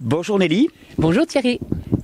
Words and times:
Bonjour 0.00 0.38
Nelly. 0.38 0.68
Bonjour 0.98 1.26
Thierry. 1.26 1.60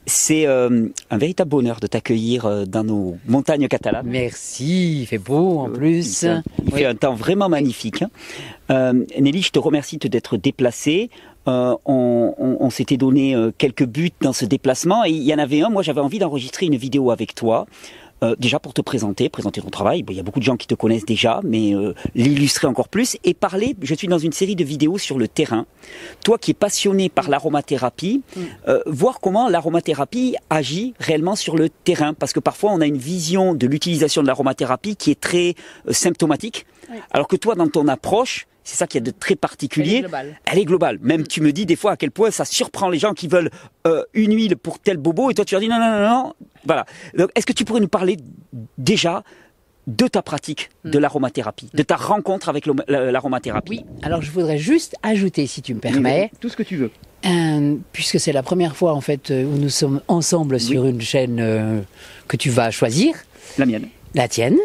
C'est 0.09 0.47
euh, 0.47 0.89
un 1.11 1.19
véritable 1.19 1.51
bonheur 1.51 1.81
de 1.81 1.87
t'accueillir 1.89 2.45
euh, 2.47 2.65
dans 2.65 2.85
nos 2.85 3.17
montagnes 3.27 3.67
catalanes. 3.67 4.07
Merci, 4.09 5.01
il 5.03 5.07
fait 5.07 5.19
beau 5.19 5.59
en 5.61 5.71
plus. 5.71 6.23
Il, 6.23 6.43
il 6.59 6.65
Oui. 6.75 6.81
fait 6.81 6.85
un 6.87 6.95
temps 6.95 7.15
vraiment 7.15 7.49
magnifique. 7.49 8.03
hein. 8.03 8.11
Euh, 8.71 9.05
Nelly, 9.19 9.43
je 9.43 9.51
te 9.51 9.59
remercie 9.59 9.97
de 9.97 10.07
t'être 10.09 10.37
déplacée. 10.37 11.11
Euh, 11.49 11.75
on 11.87 12.35
on- 12.39 12.57
on 12.61 12.71
s'était 12.71 12.97
donné 12.97 13.35
euh, 13.35 13.51
quelques 13.57 13.87
buts 13.87 14.11
dans 14.21 14.33
ce 14.33 14.45
déplacement 14.45 15.05
et 15.05 15.11
il 15.11 15.23
y 15.23 15.33
en 15.35 15.39
avait 15.39 15.63
un. 15.63 15.71
Moi, 15.71 15.83
j'avais 15.83 16.01
envie 16.01 16.19
d'enregistrer 16.19 16.67
une 16.67 16.77
vidéo 16.77 17.11
avec 17.11 17.35
toi. 17.35 17.67
Euh, 18.23 18.35
déjà 18.39 18.59
pour 18.59 18.73
te 18.73 18.81
présenter, 18.81 19.29
présenter 19.29 19.61
ton 19.61 19.69
travail. 19.69 20.03
Bon, 20.03 20.13
il 20.13 20.17
y 20.17 20.21
a 20.21 20.23
beaucoup 20.23 20.39
de 20.39 20.45
gens 20.45 20.57
qui 20.57 20.67
te 20.67 20.75
connaissent 20.75 21.05
déjà, 21.05 21.41
mais 21.45 21.75
euh, 21.75 21.93
l'illustrer 22.15 22.67
encore 22.67 22.89
plus 22.89 23.19
et 23.25 23.35
parler. 23.35 23.77
Je 23.83 23.95
suis 23.95 24.09
dans 24.09 24.19
une 24.19 24.33
série 24.33 24.57
de 24.57 24.65
vidéos 24.65 24.97
sur 24.97 25.19
le 25.19 25.29
terrain. 25.29 25.67
Toi 26.25 26.39
qui 26.39 26.53
es 26.53 26.55
passionné 26.55 27.11
par 27.11 27.29
l'aromathérapie, 27.29 28.23
euh, 28.69 28.81
voir 28.87 29.21
comment 29.21 29.51
l'aromathérapie 29.51 30.35
agit 30.49 30.95
réellement 30.99 31.37
sur 31.37 31.57
le 31.57 31.69
terrain, 31.69 32.15
parce 32.15 32.33
que 32.33 32.41
parfois 32.41 32.73
on 32.73 32.81
a 32.81 32.87
une 32.87 32.97
vision 32.97 33.55
de 33.55 33.67
l'utilisation 33.67 34.23
de 34.23 34.27
l'aromathérapie 34.27 34.97
qui 34.97 35.11
est 35.11 35.21
très 35.21 35.55
euh, 35.87 35.93
symptomatique, 35.93 36.65
Oui. 36.91 36.97
alors 37.11 37.29
que 37.29 37.37
toi 37.37 37.55
dans 37.55 37.69
ton 37.69 37.87
approche, 37.87 38.47
c'est 38.67 38.77
ça 38.77 38.87
qui 38.87 38.99
est 38.99 39.01
de 39.01 39.13
très 39.13 39.37
particulier. 39.37 39.93
Elle 39.93 39.97
est 39.99 40.01
globale. 40.03 40.41
Elle 40.45 40.59
est 40.59 40.65
globale. 40.65 40.99
Même 41.03 41.27
tu 41.27 41.41
me 41.41 41.53
dis 41.53 41.67
des 41.67 41.77
fois 41.77 41.93
à 41.93 41.97
quel 41.97 42.11
point 42.11 42.31
ça 42.31 42.45
surprend 42.45 42.89
les 42.91 42.99
gens 42.99 43.15
qui 43.15 43.29
veulent 43.29 43.51
euh, 43.87 44.03
une 44.13 44.35
huile 44.35 44.57
pour 44.57 44.79
tel 44.81 44.97
bobo 44.97 45.31
et 45.31 45.35
toi 45.35 45.45
tu 45.45 45.55
leur 45.55 45.61
dis 45.61 45.69
non 45.69 45.79
non 45.79 45.91
non 45.91 46.09
non. 46.09 46.35
Voilà. 46.65 46.85
Donc 47.17 47.31
est-ce 47.37 47.47
que 47.47 47.53
tu 47.53 47.65
pourrais 47.65 47.81
nous 47.81 47.89
parler 47.89 48.17
déjà 48.77 49.23
de 49.87 50.09
ta 50.09 50.21
pratique 50.21 50.71
de 50.85 50.99
l'aromathérapie, 50.99 51.71
de 51.73 51.83
ta 51.85 51.95
rencontre 51.95 52.49
avec 52.49 52.67
l'aromathérapie? 52.89 53.71
Oui, 53.71 53.85
alors 54.03 54.21
je 54.21 54.33
voudrais 54.33 54.59
juste 54.59 54.97
ajouter, 55.05 55.47
si 55.47 55.63
tu 55.63 55.75
me 55.75 55.79
permets, 55.79 56.33
Tout 56.41 56.49
ce 56.49 56.57
que 56.57 56.65
tu 56.65 56.77
veux. 56.77 56.91
puisque 57.93 58.19
c'est 58.19 58.33
la 58.33 58.43
première 58.43 58.75
fois 58.77 58.95
en 58.95 59.01
fait 59.01 59.31
euh, 59.31 59.45
où 59.45 59.57
nous 59.59 59.69
sommes 59.69 60.01
ensemble 60.09 60.59
sur 60.59 60.85
une 60.87 61.01
chaîne 61.01 61.39
euh, 61.41 61.81
que 62.27 62.37
tu 62.37 62.51
vas 62.51 62.73
choisir, 62.73 63.15
La 63.59 63.67
mienne. 63.67 63.87
la 64.15 64.27
tienne, 64.27 64.59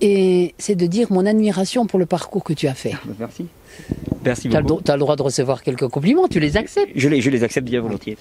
et 0.00 0.54
c'est 0.58 0.74
de 0.74 0.86
dire 0.86 1.08
mon 1.10 1.26
admiration 1.26 1.86
pour 1.86 1.98
le 1.98 2.06
parcours 2.06 2.44
que 2.44 2.52
tu 2.52 2.66
as 2.66 2.74
fait. 2.74 2.94
Merci. 3.18 3.46
Merci 4.24 4.48
Tu 4.48 4.56
as, 4.56 4.62
beaucoup. 4.62 4.82
le 4.86 4.98
droit 4.98 5.16
de 5.16 5.22
recevoir 5.22 5.62
quelques 5.62 5.88
compliments, 5.88 6.28
tu 6.28 6.40
les 6.40 6.56
acceptes. 6.56 6.92
Je 6.94 7.08
les, 7.08 7.20
je 7.20 7.30
les 7.30 7.44
accepte 7.44 7.66
bien 7.68 7.80
volontiers. 7.80 8.16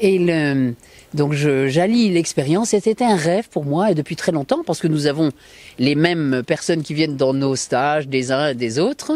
Et 0.00 0.18
le, 0.18 0.74
donc 1.14 1.32
j'allie 1.32 2.10
l'expérience 2.10 2.68
c'était 2.68 3.02
un 3.02 3.16
rêve 3.16 3.48
pour 3.48 3.64
moi 3.64 3.90
et 3.90 3.94
depuis 3.94 4.14
très 4.14 4.30
longtemps 4.30 4.62
parce 4.64 4.80
que 4.80 4.86
nous 4.86 5.06
avons 5.06 5.30
les 5.78 5.94
mêmes 5.96 6.42
personnes 6.46 6.82
qui 6.82 6.94
viennent 6.94 7.16
dans 7.16 7.34
nos 7.34 7.56
stages 7.56 8.06
des 8.06 8.30
uns 8.30 8.48
et 8.50 8.54
des 8.54 8.78
autres 8.78 9.12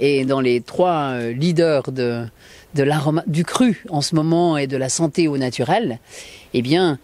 et 0.00 0.24
dans 0.24 0.40
les 0.40 0.60
trois 0.60 1.10
euh, 1.12 1.32
leaders 1.32 1.92
de, 1.92 2.24
de 2.74 2.82
l'aroma, 2.82 3.22
du 3.28 3.44
cru 3.44 3.84
en 3.90 4.00
ce 4.00 4.16
moment 4.16 4.56
et 4.56 4.66
de 4.66 4.76
la 4.76 4.88
santé 4.88 5.28
au 5.28 5.36
naturel, 5.38 6.00
eh 6.52 6.62
bien 6.62 6.98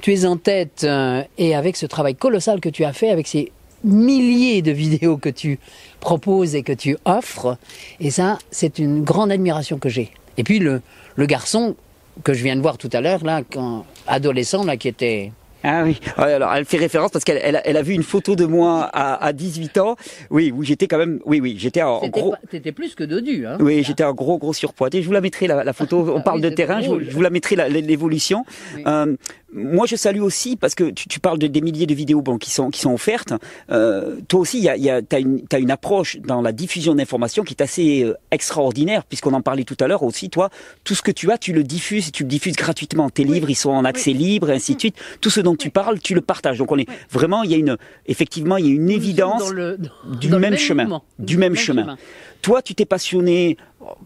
tu 0.00 0.14
es 0.14 0.24
en 0.24 0.38
tête 0.38 0.82
euh, 0.84 1.22
et 1.36 1.54
avec 1.54 1.76
ce 1.76 1.84
travail 1.84 2.14
colossal 2.14 2.60
que 2.60 2.70
tu 2.70 2.84
as 2.84 2.94
fait 2.94 3.10
avec 3.10 3.26
ces 3.26 3.52
milliers 3.84 4.62
de 4.62 4.72
vidéos 4.72 5.16
que 5.16 5.28
tu 5.28 5.58
proposes 6.00 6.54
et 6.54 6.62
que 6.62 6.72
tu 6.72 6.96
offres 7.04 7.56
et 8.00 8.10
ça 8.10 8.38
c'est 8.50 8.78
une 8.78 9.02
grande 9.02 9.30
admiration 9.30 9.78
que 9.78 9.88
j'ai. 9.88 10.10
Et 10.36 10.44
puis 10.44 10.58
le, 10.58 10.80
le 11.16 11.26
garçon 11.26 11.76
que 12.24 12.32
je 12.34 12.42
viens 12.42 12.56
de 12.56 12.60
voir 12.60 12.78
tout 12.78 12.90
à 12.92 13.00
l'heure, 13.00 13.24
là, 13.24 13.42
quand, 13.50 13.84
adolescent, 14.06 14.64
là, 14.64 14.76
qui 14.76 14.88
était. 14.88 15.32
Ah 15.62 15.82
oui, 15.84 16.00
alors 16.16 16.54
elle 16.54 16.64
fait 16.64 16.78
référence 16.78 17.10
parce 17.10 17.22
qu'elle 17.22 17.38
elle 17.42 17.56
a, 17.56 17.66
elle 17.66 17.76
a 17.76 17.82
vu 17.82 17.92
une 17.92 18.02
photo 18.02 18.34
de 18.34 18.46
moi 18.46 18.84
à, 18.94 19.22
à 19.22 19.34
18 19.34 19.76
ans. 19.76 19.94
Oui, 20.30 20.50
où 20.56 20.64
j'étais 20.64 20.86
quand 20.86 20.96
même, 20.96 21.20
oui, 21.26 21.38
oui, 21.38 21.56
j'étais 21.58 21.82
en 21.82 22.00
gros. 22.08 22.34
T'étais 22.50 22.72
plus 22.72 22.94
que 22.94 23.04
dodu, 23.04 23.46
hein. 23.46 23.58
Oui, 23.60 23.82
j'étais 23.84 24.02
un 24.02 24.14
gros 24.14 24.38
gros 24.38 24.54
surpoids. 24.54 24.88
Et 24.94 25.02
je 25.02 25.06
vous 25.06 25.12
la 25.12 25.20
mettrai 25.20 25.46
la, 25.48 25.62
la 25.62 25.72
photo. 25.74 26.10
On 26.16 26.22
parle 26.22 26.38
oui, 26.38 26.44
de 26.44 26.48
terrain. 26.48 26.80
Je 26.80 26.88
vous, 26.88 27.00
je 27.00 27.10
vous 27.10 27.20
la 27.20 27.28
mettrai 27.28 27.56
l'évolution. 27.68 28.46
Oui. 28.74 28.84
Euh, 28.86 29.14
moi, 29.52 29.86
je 29.86 29.96
salue 29.96 30.20
aussi 30.20 30.56
parce 30.56 30.74
que 30.74 30.90
tu, 30.90 31.08
tu 31.08 31.18
parles 31.18 31.38
de, 31.38 31.46
des 31.48 31.60
milliers 31.60 31.86
de 31.86 31.94
vidéos 31.94 32.22
bon, 32.22 32.38
qui 32.38 32.50
sont 32.50 32.70
qui 32.70 32.80
sont 32.80 32.92
offertes. 32.92 33.32
Euh, 33.70 34.16
toi 34.28 34.40
aussi, 34.40 34.58
il 34.58 34.64
y 34.64 34.68
a, 34.68 34.76
y 34.76 34.88
a, 34.90 35.02
t'as 35.02 35.18
une 35.18 35.42
t'as 35.46 35.58
une 35.58 35.70
approche 35.72 36.18
dans 36.18 36.40
la 36.40 36.52
diffusion 36.52 36.94
d'informations 36.94 37.42
qui 37.42 37.54
est 37.54 37.62
assez 37.62 38.02
euh, 38.04 38.14
extraordinaire 38.30 39.04
puisqu'on 39.04 39.32
en 39.34 39.42
parlait 39.42 39.64
tout 39.64 39.76
à 39.80 39.88
l'heure 39.88 40.04
aussi. 40.04 40.30
Toi, 40.30 40.50
tout 40.84 40.94
ce 40.94 41.02
que 41.02 41.10
tu 41.10 41.30
as, 41.32 41.38
tu 41.38 41.52
le 41.52 41.64
diffuses 41.64 42.08
et 42.08 42.10
tu 42.12 42.22
le 42.22 42.28
diffuses 42.28 42.54
gratuitement. 42.54 43.10
Tes 43.10 43.24
livres, 43.24 43.50
ils 43.50 43.54
sont 43.56 43.70
en 43.70 43.84
accès 43.84 44.12
libre, 44.12 44.50
et 44.50 44.54
ainsi 44.54 44.74
de 44.76 44.80
suite. 44.80 44.96
Tout 45.20 45.30
ce 45.30 45.40
dont 45.40 45.56
tu 45.56 45.70
parles, 45.70 45.98
tu 45.98 46.14
le 46.14 46.20
partages. 46.20 46.58
Donc 46.58 46.70
on 46.70 46.78
est 46.78 46.88
vraiment, 47.10 47.42
il 47.42 47.50
y 47.50 47.54
a 47.54 47.58
une 47.58 47.76
effectivement, 48.06 48.56
il 48.56 48.66
y 48.66 48.68
a 48.68 48.72
une 48.72 48.90
évidence 48.90 49.40
Dans 49.40 49.50
le, 49.50 49.78
dans- 49.78 50.16
du 50.16 50.28
dans 50.28 50.38
même, 50.38 50.56
chemin, 50.56 51.02
du 51.18 51.36
même 51.38 51.56
chemin. 51.56 51.96
Toi, 52.42 52.62
tu 52.62 52.74
t'es 52.74 52.84
passionné 52.86 53.56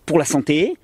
pour 0.06 0.18
la 0.18 0.24
santé, 0.24 0.74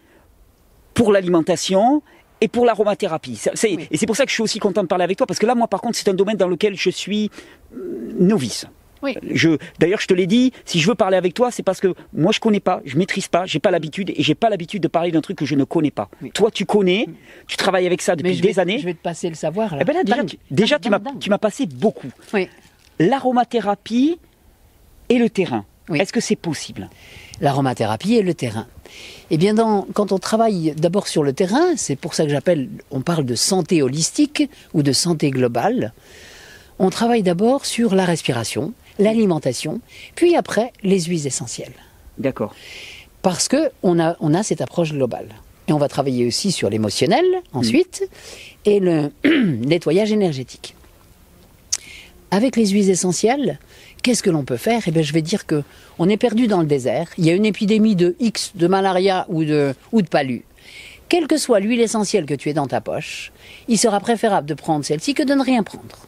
pour 0.95 1.13
l'alimentation 1.13 2.03
et 2.41 2.49
pour 2.49 2.65
l'aromathérapie. 2.67 3.37
C'est- 3.37 3.51
c'est- 3.55 3.77
Oui. 3.77 3.89
Et 3.91 3.97
c'est 3.97 4.06
pour 4.06 4.17
ça 4.17 4.25
que 4.25 4.31
je 4.31 4.34
suis 4.34 4.43
aussi 4.43 4.59
content 4.59 4.83
de 4.83 4.89
parler 4.89 5.05
avec 5.05 5.17
toi, 5.19 5.27
parce 5.27 5.39
que 5.39 5.47
là, 5.47 5.55
moi, 5.55 5.69
par 5.69 5.81
contre, 5.81 5.97
c'est 5.99 6.09
un 6.09 6.15
domaine 6.15 6.37
dans 6.37 6.49
lequel 6.49 6.77
je 6.77 6.91
suis 6.91 7.31
euh, 7.75 8.12
novice. 8.19 8.67
Oui. 9.03 9.15
Je, 9.33 9.56
d'ailleurs, 9.78 10.01
je 10.01 10.06
te 10.06 10.12
l'ai 10.12 10.27
dit, 10.27 10.53
si 10.67 10.78
je 10.78 10.87
veux 10.87 10.95
parler 10.95 11.17
avec 11.17 11.33
toi, 11.33 11.51
c'est 11.51 11.62
parce 11.62 11.81
que 11.81 11.95
moi, 12.12 12.33
je 12.33 12.41
connais 12.41 12.61
pas, 12.61 12.83
je 12.84 12.99
maîtrise 12.99 13.28
pas, 13.28 13.47
j'ai 13.47 13.59
pas 13.59 13.71
l'habitude, 13.71 14.11
et 14.11 14.23
j'ai 14.23 14.34
pas 14.34 14.51
l'habitude 14.51 14.83
de 14.83 14.89
parler 14.89 15.11
d'un 15.11 15.23
truc 15.23 15.39
que 15.39 15.47
je 15.47 15.55
ne 15.55 15.65
connais 15.65 15.91
pas. 15.91 16.11
Oui. 16.21 16.31
Toi, 16.33 16.51
tu 16.51 16.67
connais, 16.67 17.06
tu 17.47 17.56
travailles 17.56 17.87
avec 17.87 18.03
ça 18.03 18.15
depuis 18.15 18.39
des 18.41 18.59
années. 18.59 18.78
Je 18.78 18.84
vais 18.84 18.93
te 18.93 19.01
passer 19.03 19.31
le 19.31 19.37
savoir, 19.37 19.75
là. 19.75 19.78
Eh 19.81 19.84
ben 19.87 19.95
là, 19.95 20.03
déjà, 20.05 20.17
Dingue. 20.19 20.27
tu, 20.28 20.39
déjà, 20.51 20.77
Dingue, 20.77 20.83
tu 20.83 20.91
m'as, 20.91 20.99
dingue, 20.99 21.12
dingue. 21.15 21.19
tu 21.22 21.31
m'as 21.31 21.39
passé 21.39 21.65
beaucoup. 21.67 22.09
Oui. 22.34 22.49
L'aromathérapie 22.99 24.19
et 25.09 25.19
le 25.19 25.28
terrain. 25.31 25.65
Est-ce 25.93 26.12
que 26.12 26.21
c'est 26.21 26.37
possible? 26.37 26.89
L'aromathérapie 27.41 28.15
et 28.15 28.22
le 28.22 28.33
terrain. 28.34 28.67
Eh 29.31 29.37
bien, 29.37 29.55
dans, 29.55 29.87
quand 29.93 30.12
on 30.12 30.19
travaille 30.19 30.75
d'abord 30.77 31.09
sur 31.09 31.23
le 31.23 31.33
terrain, 31.33 31.77
c'est 31.77 31.97
pour 31.97 32.15
ça 32.15 32.25
que 32.25 32.31
j'appelle, 32.31 32.69
on 32.91 33.01
parle 33.01 33.25
de 33.25 33.34
santé 33.34 33.83
holistique 33.83 34.49
ou 34.75 34.83
de 34.83 34.93
santé 34.93 35.31
globale. 35.31 35.93
On 36.78 36.91
travaille 36.91 37.23
d'abord 37.23 37.67
sur 37.67 37.95
la 37.95 38.05
respiration, 38.05 38.73
l'alimentation, 38.99 39.81
puis 40.15 40.37
après 40.37 40.73
les 40.83 41.03
huiles 41.03 41.27
essentielles. 41.27 41.75
D'accord. 42.19 42.55
parce 43.23 43.49
que 43.49 43.71
on 43.83 43.99
a, 43.99 44.17
on 44.21 44.34
a 44.34 44.43
cette 44.43 44.61
approche 44.61 44.93
globale. 44.93 45.28
Et 45.69 45.72
on 45.72 45.78
va 45.78 45.89
travailler 45.89 46.27
aussi 46.27 46.53
sur 46.53 46.69
l'émotionnel 46.69 47.25
ensuite 47.53 48.09
et 48.65 48.81
le 48.81 49.12
nettoyage 49.25 50.11
énergétique. 50.11 50.75
Avec 52.31 52.57
les 52.57 52.67
huiles 52.67 52.91
essentielles, 52.91 53.59
qu'est-ce 54.03 54.22
que 54.22 54.31
l'on 54.31 54.44
peut 54.44 54.56
faire? 54.56 54.83
Eh 54.87 54.91
bien, 54.91 55.03
je 55.03 55.12
vais 55.12 55.22
dire 55.22 55.47
que 55.47 55.62
on 55.99 56.09
est 56.09 56.16
perdu 56.16 56.47
dans 56.47 56.61
le 56.61 56.66
désert. 56.66 57.09
Il 57.19 57.27
y 57.27 57.31
a 57.31 57.34
une 57.34 57.44
épidémie 57.47 57.97
de 57.97 58.16
X, 58.21 58.53
de 58.55 58.66
malaria 58.66 59.27
ou 59.28 59.44
de, 59.44 59.75
ou 59.93 60.03
de 60.03 60.09
palu. 60.09 60.44
Quelle 61.09 61.27
que 61.27 61.37
soit 61.37 61.59
l'huile 61.61 61.81
essentielle 61.81 62.25
que 62.27 62.34
tu 62.34 62.49
aies 62.50 62.55
dans 62.55 62.69
ta 62.69 62.81
poche, 62.81 63.33
il 63.69 63.78
sera 63.78 63.99
préférable 64.00 64.47
de 64.47 64.55
prendre 64.55 64.84
celle-ci 64.84 65.15
que 65.15 65.22
de 65.25 65.34
ne 65.34 65.43
rien 65.43 65.62
prendre 65.65 65.99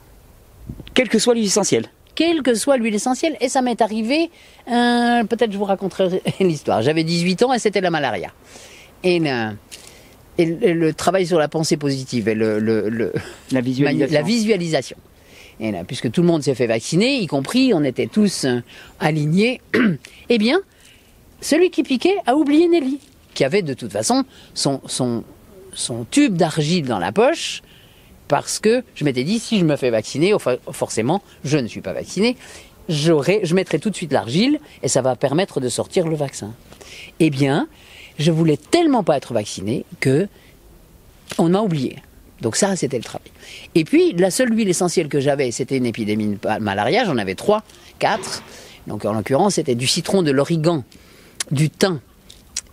Quel 0.94 1.08
que 1.08 1.18
soit 1.18 1.34
l'essentiel. 1.34 1.86
quelle 2.14 2.42
que 2.42 2.54
soit 2.54 2.76
l'huile 2.76 2.94
essentielle. 2.94 3.36
Et 3.40 3.48
ça 3.48 3.62
m'est 3.62 3.80
arrivé, 3.80 4.30
euh, 4.70 5.24
peut-être 5.24 5.50
je 5.50 5.58
vous 5.58 5.64
raconterai 5.64 6.22
l'histoire. 6.40 6.82
J'avais 6.82 7.02
18 7.04 7.42
ans 7.42 7.52
et 7.52 7.58
c'était 7.58 7.80
la 7.80 7.90
malaria. 7.90 8.30
Et 9.02 9.18
le, 9.18 9.50
et 10.38 10.44
le- 10.46 10.72
le 10.74 10.92
travail 10.94 11.26
sur 11.26 11.38
la 11.40 11.48
pensée 11.48 11.76
positive 11.76 12.28
et 12.28 12.34
le, 12.36 12.60
le- 12.60 12.88
le- 12.88 13.12
La 13.50 13.60
visualisation. 13.60 14.14
la 14.14 14.22
visualisation. 14.22 14.96
Et 15.60 15.72
puisque 15.86 16.10
tout 16.10 16.22
le 16.22 16.26
monde 16.26 16.42
s'est 16.42 16.54
fait 16.54 16.66
vacciner, 16.66 17.18
y 17.18 17.26
compris, 17.26 17.72
on 17.74 17.84
était 17.84 18.06
tous 18.06 18.44
euh, 18.44 18.60
alignés, 19.00 19.60
eh 20.28 20.38
bien, 20.38 20.60
celui 21.40 21.70
qui 21.70 21.82
piquait 21.82 22.16
a 22.26 22.36
oublié 22.36 22.68
Nelly, 22.68 22.98
qui 23.34 23.44
avait 23.44 23.62
de 23.62 23.74
toute 23.74 23.92
façon 23.92 24.24
son, 24.54 24.80
son, 24.86 25.24
son 25.72 26.04
tube 26.10 26.36
d'argile 26.36 26.86
dans 26.86 26.98
la 26.98 27.12
poche, 27.12 27.62
parce 28.28 28.60
que 28.60 28.82
je 28.94 29.04
m'étais 29.04 29.24
dit, 29.24 29.38
si 29.38 29.58
je 29.58 29.64
me 29.64 29.76
fais 29.76 29.90
vacciner, 29.90 30.34
forcément, 30.70 31.22
je 31.44 31.58
ne 31.58 31.66
suis 31.66 31.80
pas 31.80 31.92
vacciné, 31.92 32.36
je 32.88 33.54
mettrai 33.54 33.78
tout 33.78 33.90
de 33.90 33.96
suite 33.96 34.12
l'argile 34.12 34.58
et 34.82 34.88
ça 34.88 35.02
va 35.02 35.16
permettre 35.16 35.60
de 35.60 35.68
sortir 35.68 36.08
le 36.08 36.16
vaccin. 36.16 36.54
Eh 37.20 37.30
bien, 37.30 37.68
je 38.18 38.30
voulais 38.30 38.56
tellement 38.56 39.02
pas 39.02 39.16
être 39.16 39.34
vacciné 39.34 39.84
que 40.00 40.28
on 41.38 41.48
m'a 41.48 41.60
oublié. 41.60 41.96
Donc 42.42 42.56
ça, 42.56 42.76
c'était 42.76 42.98
le 42.98 43.04
travail. 43.04 43.30
Et 43.74 43.84
puis, 43.84 44.12
la 44.12 44.30
seule 44.30 44.52
huile 44.54 44.68
essentielle 44.68 45.08
que 45.08 45.20
j'avais, 45.20 45.50
c'était 45.52 45.76
une 45.78 45.86
épidémie 45.86 46.26
de 46.28 46.58
malaria. 46.60 47.04
J'en 47.04 47.16
avais 47.16 47.34
trois, 47.34 47.62
quatre. 47.98 48.42
Donc 48.86 49.04
en 49.04 49.12
l'occurrence, 49.12 49.54
c'était 49.54 49.74
du 49.76 49.86
citron, 49.86 50.22
de 50.22 50.30
l'origan, 50.32 50.84
du 51.50 51.70
thym 51.70 52.00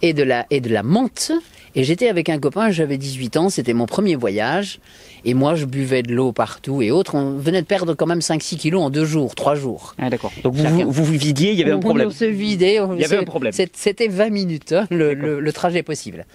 et 0.01 0.13
de 0.13 0.23
la, 0.23 0.45
et 0.49 0.59
de 0.59 0.69
la 0.69 0.83
menthe. 0.83 1.31
Et 1.75 1.83
j'étais 1.83 2.09
avec 2.09 2.29
un 2.29 2.39
copain, 2.39 2.71
j'avais 2.71 2.97
18 2.97 3.37
ans, 3.37 3.49
c'était 3.49 3.73
mon 3.73 3.85
premier 3.85 4.15
voyage. 4.15 4.79
Et 5.23 5.35
moi, 5.35 5.53
je 5.53 5.65
buvais 5.65 6.01
de 6.01 6.13
l'eau 6.15 6.31
partout 6.31 6.81
et 6.81 6.89
autres. 6.89 7.13
On 7.13 7.33
venait 7.37 7.61
de 7.61 7.67
perdre 7.67 7.93
quand 7.93 8.07
même 8.07 8.21
5-6 8.21 8.57
kilos 8.57 8.81
en 8.81 8.89
deux 8.89 9.05
jours, 9.05 9.35
trois 9.35 9.53
jours. 9.53 9.93
Ah, 9.99 10.09
d'accord. 10.09 10.31
Donc 10.43 10.55
vous, 10.55 10.91
vous 10.91 11.05
vidiez, 11.05 11.51
il 11.51 11.59
y 11.59 11.61
avait 11.61 11.71
un 11.73 11.79
problème. 11.79 12.07
On 12.07 12.11
se 12.11 12.25
vidait. 12.25 12.79
on- 12.79 12.95
Il 12.95 13.01
y 13.01 13.05
avait 13.05 13.17
un 13.17 13.23
problème. 13.23 13.53
C'était 13.53 14.07
20 14.07 14.29
minutes, 14.31 14.71
hein, 14.71 14.87
le, 14.89 15.13
le- 15.13 15.39
le 15.39 15.53
trajet 15.53 15.83
possible. 15.83 16.25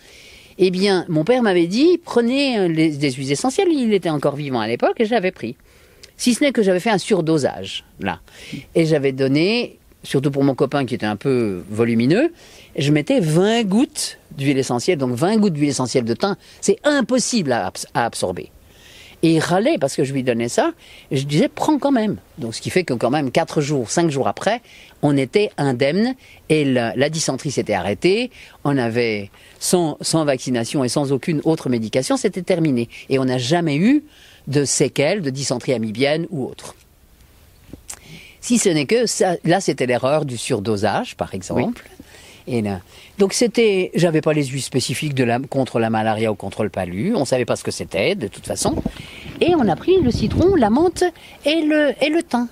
Eh 0.59 0.71
bien, 0.71 1.05
mon 1.09 1.25
père 1.25 1.43
m'avait 1.43 1.67
dit, 1.67 2.01
prenez 2.05 2.59
euh, 2.59 2.69
des 2.69 3.13
huiles 3.13 3.33
essentielles. 3.33 3.69
Il 3.71 3.93
était 3.93 4.11
encore 4.11 4.37
vivant 4.37 4.61
à 4.61 4.69
l'époque 4.69 5.01
et 5.01 5.05
j'avais 5.05 5.33
pris. 5.33 5.57
Si 6.17 6.35
ce 6.35 6.45
n'est 6.45 6.53
que 6.53 6.63
j'avais 6.63 6.81
fait 6.81 6.91
un 6.91 6.99
surdosage, 6.99 7.85
là. 8.01 8.21
Et 8.75 8.87
j'avais 8.87 9.13
donné 9.13 9.79
surtout 10.05 10.31
pour 10.31 10.45
mon 10.45 10.55
copain 10.55 10.85
qui 10.85 10.95
était 10.95 11.07
un 11.07 11.17
peu 11.17 11.63
volumineux, 11.71 12.33
je 12.77 12.93
mettais 12.93 13.21
20 13.21 13.65
gouttes 13.65 14.19
d'huile 14.37 14.59
essentielle. 14.59 14.99
Donc 14.99 15.15
20 15.15 15.39
gouttes 15.39 15.55
d'huile 15.55 15.71
essentielle 15.71 16.05
de 16.05 16.15
thym, 16.15 16.37
c'est 16.61 16.79
impossible 16.85 17.53
à 17.53 17.73
absorber. 17.95 18.51
Et 19.25 19.37
il 19.37 19.41
râlait 19.41 19.79
parce 19.79 19.97
que 19.97 20.05
je 20.05 20.13
lui 20.13 20.23
donnais 20.23 20.51
ça. 20.51 20.73
Et 21.11 21.17
je 21.17 21.25
disais, 21.25 21.49
prends 21.49 21.79
quand 21.79 21.91
même. 21.91 22.19
Donc, 22.37 22.55
ce 22.55 22.61
qui 22.61 22.69
fait 22.69 22.85
que 22.85 22.93
quand 22.93 23.09
même, 23.09 23.31
4 23.31 23.63
jours, 23.63 23.91
5 23.91 24.11
jours 24.11 24.29
après, 24.29 24.61
on 25.01 25.17
était 25.17 25.51
indemne 25.57 26.15
et 26.51 26.67
la, 26.67 26.95
la 26.95 27.09
dysenterie 27.09 27.51
s'était 27.51 27.73
arrêtée. 27.73 28.31
On 28.65 28.77
avait, 28.77 29.31
sans, 29.59 29.97
sans 30.03 30.27
vaccination 30.27 30.85
et 30.85 30.91
sans 30.91 31.11
aucune 31.11 31.41
autre 31.45 31.71
médication, 31.71 32.19
c'était 32.19 32.43
terminé. 32.43 32.91
Et 33.09 33.19
on 33.19 33.25
n'a 33.25 33.39
jamais 33.39 33.77
eu 33.77 34.05
de 34.47 34.67
séquelles 34.67 35.23
de 35.23 35.31
dysenterie 35.31 35.73
amibienne 35.73 36.27
ou 36.29 36.45
autre. 36.45 36.75
Si 38.43 38.59
ce 38.59 38.69
n'est 38.69 38.85
que 38.85 39.07
ça, 39.07 39.37
là, 39.45 39.63
c'était 39.63 39.87
l'erreur 39.87 40.27
du 40.27 40.37
surdosage, 40.37 41.17
par 41.17 41.33
exemple. 41.33 41.89
Et 42.47 42.61
là, 42.61 42.81
donc 43.19 43.33
c'était, 43.33 43.91
j'avais 43.95 44.21
pas 44.21 44.33
les 44.33 44.45
huiles 44.45 44.63
spécifiques 44.63 45.15
de 45.15 45.25
la, 45.25 45.39
contre 45.39 45.79
la 45.79 45.89
malaria 45.89 46.31
ou 46.31 46.35
contre 46.35 46.63
le 46.63 46.69
palu. 46.69 47.15
On 47.17 47.25
savait 47.25 47.47
pas 47.47 47.57
ce 47.57 47.65
que 47.65 47.71
c'était 47.71 48.15
de 48.15 48.29
toute 48.29 48.47
façon. 48.47 48.77
Et 49.41 49.55
on 49.55 49.67
a 49.67 49.77
pris 49.77 50.01
le 50.01 50.11
citron, 50.11 50.55
la 50.55 50.71
menthe 50.71 51.05
et 51.47 51.63
le 51.63 51.95
et 52.03 52.11
le 52.11 52.23
thym. 52.23 52.49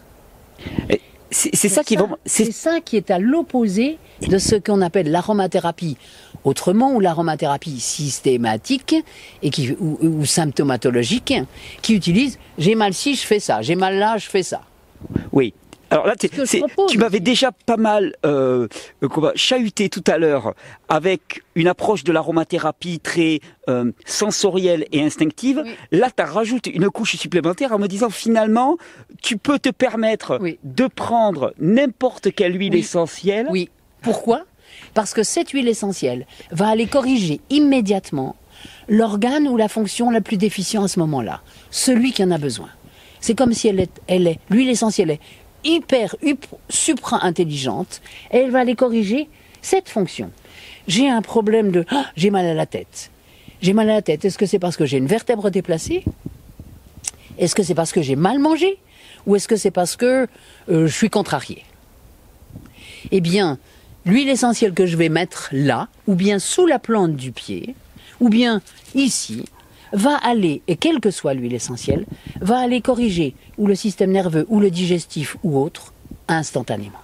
C'est 1.30 1.68
ça 1.68 1.82
qui 1.82 1.96
C'est 2.26 2.52
ça 2.52 2.80
qui 2.80 2.96
est 2.96 3.10
à 3.10 3.18
l'opposé 3.18 3.98
de 4.20 4.38
ce 4.38 4.54
qu'on 4.54 4.82
appelle 4.82 5.10
l'aromathérapie 5.10 5.96
autrement 6.44 6.94
ou 6.94 7.00
l'aromathérapie 7.00 7.80
systématique 7.80 8.96
et 9.42 9.50
qui, 9.50 9.72
ou, 9.78 9.98
ou 10.00 10.24
symptomatologique 10.26 11.34
qui 11.80 11.94
utilise 11.94 12.38
j'ai 12.58 12.74
mal 12.74 12.92
si 12.92 13.14
je 13.14 13.22
fais 13.22 13.40
ça, 13.40 13.62
j'ai 13.62 13.76
mal 13.76 13.96
là 13.96 14.18
je 14.18 14.28
fais 14.28 14.42
ça. 14.42 14.62
Oui, 15.32 15.54
alors 15.92 16.06
là, 16.06 16.14
tu 16.16 16.98
m'avais 16.98 17.20
déjà 17.20 17.52
pas 17.52 17.76
mal 17.76 18.14
euh, 18.24 18.66
chahuté 19.34 19.90
tout 19.90 20.02
à 20.06 20.16
l'heure 20.16 20.54
avec 20.88 21.42
une 21.54 21.68
approche 21.68 22.02
de 22.02 22.12
l'aromathérapie 22.12 22.98
très 22.98 23.40
euh, 23.68 23.92
sensorielle 24.06 24.86
et 24.90 25.02
instinctive. 25.02 25.62
Là, 25.90 26.08
tu 26.10 26.22
as 26.22 26.26
rajouté 26.26 26.74
une 26.74 26.88
couche 26.88 27.16
supplémentaire 27.16 27.72
en 27.72 27.78
me 27.78 27.88
disant 27.88 28.08
finalement, 28.08 28.78
tu 29.22 29.36
peux 29.36 29.58
te 29.58 29.68
permettre 29.68 30.40
de 30.64 30.86
prendre 30.86 31.52
n'importe 31.58 32.34
quelle 32.34 32.58
huile 32.58 32.74
essentielle. 32.74 33.46
Oui. 33.50 33.68
Pourquoi? 34.00 34.44
Parce 34.94 35.12
que 35.12 35.22
cette 35.22 35.50
huile 35.50 35.68
essentielle 35.68 36.26
va 36.50 36.68
aller 36.68 36.86
corriger 36.86 37.42
immédiatement 37.50 38.34
l'organe 38.88 39.46
ou 39.46 39.58
la 39.58 39.68
fonction 39.68 40.10
la 40.10 40.22
plus 40.22 40.38
déficiente 40.38 40.84
à 40.84 40.88
ce 40.88 41.00
moment-là, 41.00 41.42
celui 41.70 42.12
qui 42.12 42.24
en 42.24 42.30
a 42.30 42.38
besoin. 42.38 42.70
C'est 43.20 43.36
comme 43.36 43.52
si 43.52 43.68
elle 43.68 43.78
est, 43.78 44.00
elle 44.08 44.26
est, 44.26 44.40
l'huile 44.50 44.70
essentielle 44.70 45.10
est 45.10 45.20
hyper, 45.64 46.16
supra-intelligente, 46.68 48.00
et 48.32 48.38
elle 48.38 48.50
va 48.50 48.60
aller 48.60 48.74
corriger 48.74 49.28
cette 49.60 49.88
fonction. 49.88 50.30
J'ai 50.88 51.08
un 51.08 51.22
problème 51.22 51.70
de 51.70 51.84
ah, 51.90 52.06
j'ai 52.16 52.30
mal 52.30 52.46
à 52.46 52.54
la 52.54 52.66
tête. 52.66 53.10
J'ai 53.60 53.72
mal 53.72 53.88
à 53.90 53.94
la 53.94 54.02
tête. 54.02 54.24
Est-ce 54.24 54.38
que 54.38 54.46
c'est 54.46 54.58
parce 54.58 54.76
que 54.76 54.84
j'ai 54.84 54.98
une 54.98 55.06
vertèbre 55.06 55.50
déplacée? 55.50 56.04
Est-ce 57.38 57.54
que 57.54 57.62
c'est 57.62 57.74
parce 57.74 57.92
que 57.92 58.02
j'ai 58.02 58.16
mal 58.16 58.38
mangé? 58.38 58.78
Ou 59.26 59.36
est-ce 59.36 59.46
que 59.46 59.56
c'est 59.56 59.70
parce 59.70 59.96
que 59.96 60.26
euh, 60.68 60.86
je 60.86 60.92
suis 60.92 61.10
contrarié 61.10 61.64
Eh 63.12 63.20
bien, 63.20 63.58
l'huile 64.04 64.28
essentielle 64.28 64.74
que 64.74 64.86
je 64.86 64.96
vais 64.96 65.08
mettre 65.08 65.48
là, 65.52 65.88
ou 66.08 66.14
bien 66.14 66.40
sous 66.40 66.66
la 66.66 66.80
plante 66.80 67.14
du 67.14 67.30
pied, 67.30 67.76
ou 68.20 68.28
bien 68.28 68.60
ici, 68.94 69.44
va 69.92 70.16
aller, 70.16 70.62
et 70.68 70.76
quelle 70.76 71.00
que 71.00 71.10
soit 71.10 71.34
l'huile 71.34 71.54
essentielle, 71.54 72.06
va 72.40 72.58
aller 72.58 72.80
corriger 72.80 73.34
ou 73.58 73.66
le 73.66 73.74
système 73.74 74.10
nerveux 74.10 74.46
ou 74.48 74.60
le 74.60 74.70
digestif 74.70 75.36
ou 75.42 75.58
autre 75.58 75.92
instantanément. 76.28 76.98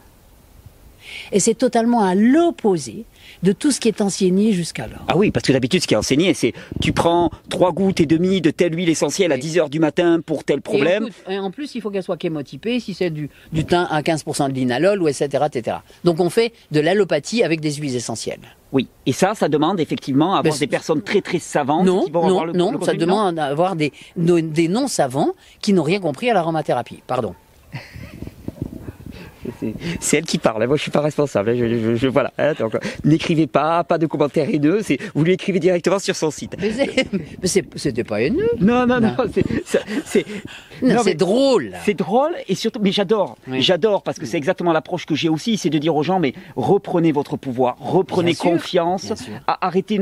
Et 1.32 1.40
c'est 1.40 1.54
totalement 1.54 2.02
à 2.02 2.14
l'opposé 2.14 3.04
de 3.42 3.52
tout 3.52 3.70
ce 3.70 3.80
qui 3.80 3.88
est 3.88 4.00
enseigné 4.00 4.52
jusqu'alors. 4.52 5.04
Ah 5.08 5.16
oui, 5.16 5.30
parce 5.30 5.46
que 5.46 5.52
d'habitude, 5.52 5.82
ce 5.82 5.86
qui 5.86 5.94
est 5.94 5.98
enseigné, 5.98 6.34
c'est 6.34 6.52
tu 6.80 6.92
prends 6.92 7.30
trois 7.48 7.72
gouttes 7.72 8.00
et 8.00 8.06
demie 8.06 8.40
de 8.40 8.50
telle 8.50 8.74
huile 8.74 8.88
essentielle 8.88 9.32
à 9.32 9.36
10 9.36 9.58
heures 9.58 9.70
du 9.70 9.78
matin 9.78 10.20
pour 10.24 10.44
tel 10.44 10.60
problème. 10.60 11.08
Et 11.28 11.38
en 11.38 11.50
plus, 11.50 11.74
il 11.74 11.80
faut 11.80 11.90
qu'elle 11.90 12.02
soit 12.02 12.20
chémotypée, 12.20 12.80
si 12.80 12.94
c'est 12.94 13.10
du, 13.10 13.30
du 13.52 13.64
thym 13.64 13.86
à 13.90 14.02
15% 14.02 14.48
de 14.48 14.54
linalol, 14.54 15.02
ou 15.02 15.08
etc., 15.08 15.44
etc. 15.46 15.78
Donc 16.04 16.20
on 16.20 16.30
fait 16.30 16.52
de 16.70 16.80
l'allopathie 16.80 17.42
avec 17.42 17.60
des 17.60 17.72
huiles 17.72 17.96
essentielles. 17.96 18.40
Oui, 18.72 18.86
et 19.06 19.12
ça, 19.12 19.34
ça 19.34 19.48
demande 19.48 19.80
effectivement 19.80 20.34
avoir 20.34 20.56
des 20.56 20.66
personnes 20.66 21.00
très 21.02 21.22
très 21.22 21.38
savantes 21.38 21.86
non, 21.86 22.04
qui 22.04 22.10
vont 22.10 22.22
non, 22.22 22.28
avoir 22.28 22.44
le 22.46 22.52
Non, 22.52 22.80
ça 22.82 22.94
demande 22.94 23.36
d'avoir 23.36 23.76
des, 23.76 23.92
des 24.16 24.68
non-savants 24.68 25.32
qui 25.62 25.72
n'ont 25.72 25.82
rien 25.82 26.00
compris 26.00 26.28
à 26.30 26.34
l'aromathérapie. 26.34 27.02
Pardon. 27.06 27.34
c'est 30.00 30.16
elle 30.18 30.24
qui 30.24 30.38
parle. 30.38 30.66
Moi, 30.66 30.76
je 30.76 30.82
suis 30.82 30.90
pas 30.90 31.00
responsable. 31.00 31.56
Je, 31.56 31.96
je, 31.96 32.08
voilà. 32.08 32.32
Hein, 32.38 32.54
donc, 32.58 32.76
n'écrivez 33.04 33.46
pas, 33.46 33.84
pas 33.84 33.98
de 33.98 34.06
commentaires 34.06 34.48
haineux. 34.48 34.80
C'est, 34.82 34.98
vous 35.14 35.24
l'écrivez 35.24 35.60
directement 35.60 35.98
sur 35.98 36.16
son 36.16 36.30
site. 36.30 36.56
Mais 36.60 36.72
c'était 37.44 38.04
pas 38.04 38.20
haineux. 38.22 38.50
Non, 38.60 38.86
non, 38.86 39.00
non. 39.00 39.14
c'est, 40.04 40.24
c'est 40.84 41.14
drôle. 41.14 41.72
C'est 41.84 41.94
drôle 41.94 42.32
et 42.48 42.54
surtout, 42.54 42.80
mais 42.82 42.92
j'adore. 42.92 43.36
J'adore 43.58 44.02
parce 44.02 44.18
que 44.18 44.26
c'est 44.26 44.36
exactement 44.36 44.72
l'approche 44.72 45.06
que 45.06 45.14
j'ai 45.14 45.28
aussi, 45.28 45.56
c'est 45.56 45.70
de 45.70 45.78
dire 45.78 45.94
aux 45.94 46.02
gens, 46.02 46.20
mais 46.20 46.34
reprenez 46.56 47.12
votre 47.12 47.36
pouvoir, 47.36 47.76
reprenez 47.78 48.34
confiance, 48.34 49.12
arrêtez. 49.46 50.00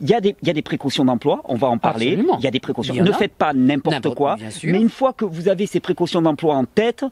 Il 0.00 0.08
y 0.08 0.14
a 0.14 0.20
des, 0.20 0.36
il 0.42 0.48
y 0.48 0.50
a 0.50 0.54
des 0.54 0.62
précautions 0.62 1.04
d'emploi. 1.04 1.42
On 1.44 1.56
va 1.56 1.68
en 1.68 1.78
parler. 1.78 2.18
Il 2.38 2.44
y 2.44 2.46
a 2.46 2.50
des 2.50 2.60
précautions. 2.60 2.94
Ne 2.94 3.12
faites 3.12 3.34
pas 3.34 3.52
n'importe 3.52 4.14
quoi. 4.14 4.36
Mais 4.64 4.80
une 4.80 4.90
fois 4.90 5.12
que 5.12 5.24
vous 5.24 5.48
avez 5.48 5.66
ces 5.66 5.80
précautions 5.80 6.22
d'emploi 6.22 6.54
en 6.54 6.64
tête, 6.64 7.04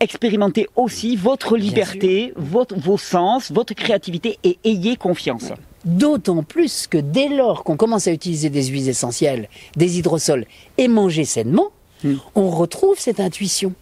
expérimentez 0.00 0.66
aussi 0.76 1.16
votre 1.16 1.56
liberté, 1.56 2.32
votre, 2.36 2.78
vos 2.78 2.98
sens, 2.98 3.50
votre 3.50 3.74
créativité 3.74 4.38
et 4.44 4.58
ayez 4.64 4.96
confiance. 4.96 5.52
D'autant 5.84 6.42
plus 6.42 6.86
que 6.86 6.98
dès 6.98 7.28
lors 7.28 7.64
qu'on 7.64 7.76
commence 7.76 8.08
à 8.08 8.12
utiliser 8.12 8.50
des 8.50 8.64
huiles 8.64 8.88
essentielles, 8.88 9.48
des 9.76 9.98
hydrosols 9.98 10.46
et 10.78 10.88
manger 10.88 11.24
sainement, 11.24 11.68
hmm. 12.04 12.14
on 12.34 12.50
retrouve 12.50 12.98
cette 12.98 13.20
intuition. 13.20 13.72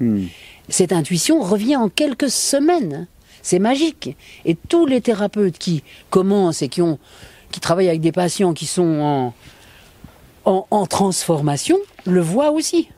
Hmm. 0.00 0.24
Cette 0.68 0.92
intuition 0.92 1.40
revient 1.40 1.76
en 1.76 1.88
quelques 1.88 2.30
semaines. 2.30 3.06
C'est 3.42 3.58
magique. 3.58 4.16
Et 4.46 4.54
tous 4.54 4.86
les 4.86 5.02
thérapeutes 5.02 5.58
qui 5.58 5.82
commencent 6.08 6.62
et 6.62 6.68
qui, 6.68 6.80
ont, 6.80 6.98
qui 7.50 7.60
travaillent 7.60 7.90
avec 7.90 8.00
des 8.00 8.12
patients 8.12 8.54
qui 8.54 8.64
sont 8.64 9.00
en, 9.00 9.34
en, 10.46 10.66
en 10.70 10.86
transformation 10.86 11.78
le 12.06 12.20
voient 12.20 12.50
aussi 12.50 12.88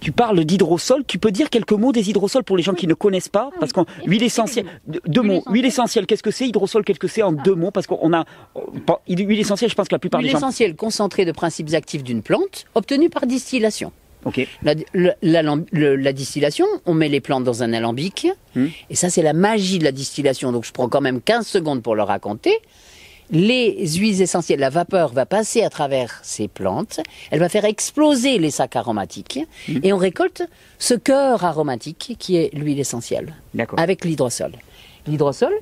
tu 0.00 0.12
parles 0.12 0.44
d'hydrosol. 0.44 1.04
Tu 1.06 1.18
peux 1.18 1.30
dire 1.30 1.50
quelques 1.50 1.72
mots 1.72 1.92
des 1.92 2.08
hydrosols 2.08 2.44
pour 2.44 2.56
les 2.56 2.62
gens 2.62 2.74
qui 2.74 2.86
ne 2.86 2.94
connaissent 2.94 3.28
pas? 3.28 3.50
Parce 3.60 3.72
qu'huile 3.72 3.86
huile 4.06 4.22
essentielle, 4.22 4.66
deux 5.06 5.22
mots. 5.22 5.42
Huile 5.50 5.66
essentielle, 5.66 6.06
qu'est-ce 6.06 6.22
que 6.22 6.30
c'est? 6.30 6.48
Hydrosol, 6.48 6.84
qu'est-ce 6.84 6.98
que 6.98 7.08
c'est 7.08 7.22
En 7.22 7.32
deux 7.32 7.54
mots, 7.54 7.70
parce 7.70 7.86
qu'on 7.86 8.12
a. 8.12 8.24
Huile 9.08 9.40
essentielle, 9.40 9.70
je 9.70 9.74
pense 9.74 9.88
que 9.88 9.94
la 9.94 9.98
plupart 9.98 10.20
des 10.20 10.28
gens. 10.28 10.38
Huile 10.38 10.38
essentielle 10.38 10.76
concentrée 10.76 11.24
de 11.24 11.32
principes 11.32 11.72
actifs 11.74 12.02
d'une 12.02 12.22
plante, 12.22 12.64
obtenue 12.74 13.10
par 13.10 13.26
distillation. 13.26 13.92
Ok. 14.24 14.46
La, 14.62 14.74
distillation, 16.12 16.66
on 16.86 16.94
met 16.94 17.08
les 17.08 17.20
plantes 17.20 17.44
dans 17.44 17.62
un 17.62 17.72
alambic, 17.72 18.28
hmm. 18.54 18.66
et 18.90 18.94
ça 18.94 19.08
c'est 19.08 19.22
la 19.22 19.32
magie 19.32 19.78
de 19.78 19.84
la 19.84 19.92
distillation. 19.92 20.52
Donc 20.52 20.64
je 20.64 20.72
prends 20.72 20.88
quand 20.88 21.00
même 21.00 21.20
15 21.20 21.46
secondes 21.46 21.82
pour 21.82 21.94
le 21.94 22.02
raconter 22.02 22.58
les 23.30 23.86
huiles 23.96 24.22
essentielles, 24.22 24.60
la 24.60 24.70
vapeur 24.70 25.12
va 25.12 25.26
passer 25.26 25.62
à 25.62 25.70
travers 25.70 26.20
ces 26.22 26.48
plantes, 26.48 27.00
elle 27.30 27.40
va 27.40 27.48
faire 27.48 27.64
exploser 27.64 28.38
les 28.38 28.50
sacs 28.50 28.76
aromatiques 28.76 29.40
mmh. 29.68 29.78
et 29.82 29.92
on 29.92 29.98
récolte 29.98 30.42
ce 30.78 30.94
cœur 30.94 31.44
aromatique 31.44 32.16
qui 32.18 32.36
est 32.36 32.52
l'huile 32.54 32.80
essentielle 32.80 33.34
avec 33.76 34.04
l'hydrosol. 34.04 34.52
L'hydrosol, 35.06 35.52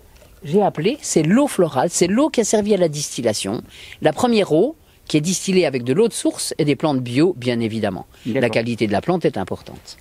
j'ai 0.45 0.63
appelé, 0.63 0.99
c'est 1.03 1.23
l'eau 1.23 1.47
florale, 1.47 1.89
c'est 1.91 2.07
l'eau 2.07 2.31
qui 2.31 2.41
a 2.41 2.45
servi 2.45 2.75
à 2.75 2.77
la 2.77 2.89
distillation. 2.89 3.63
La 4.03 4.13
première 4.13 4.53
eau 4.53 4.77
qui 5.07 5.17
est 5.17 5.23
distillée 5.23 5.67
avec 5.67 5.85
de 5.85 5.93
l'eau 5.93 6.09
de 6.09 6.13
source 6.13 6.55
et 6.59 6.65
des 6.65 6.77
plantes 6.77 7.01
bio, 7.01 7.35
bien 7.37 7.61
évidemment. 7.61 8.07
La 8.27 8.51
qualité 8.51 8.87
de 8.87 8.93
la 8.93 9.01
plante 9.01 9.25
est 9.25 9.39
importante. 9.39 9.97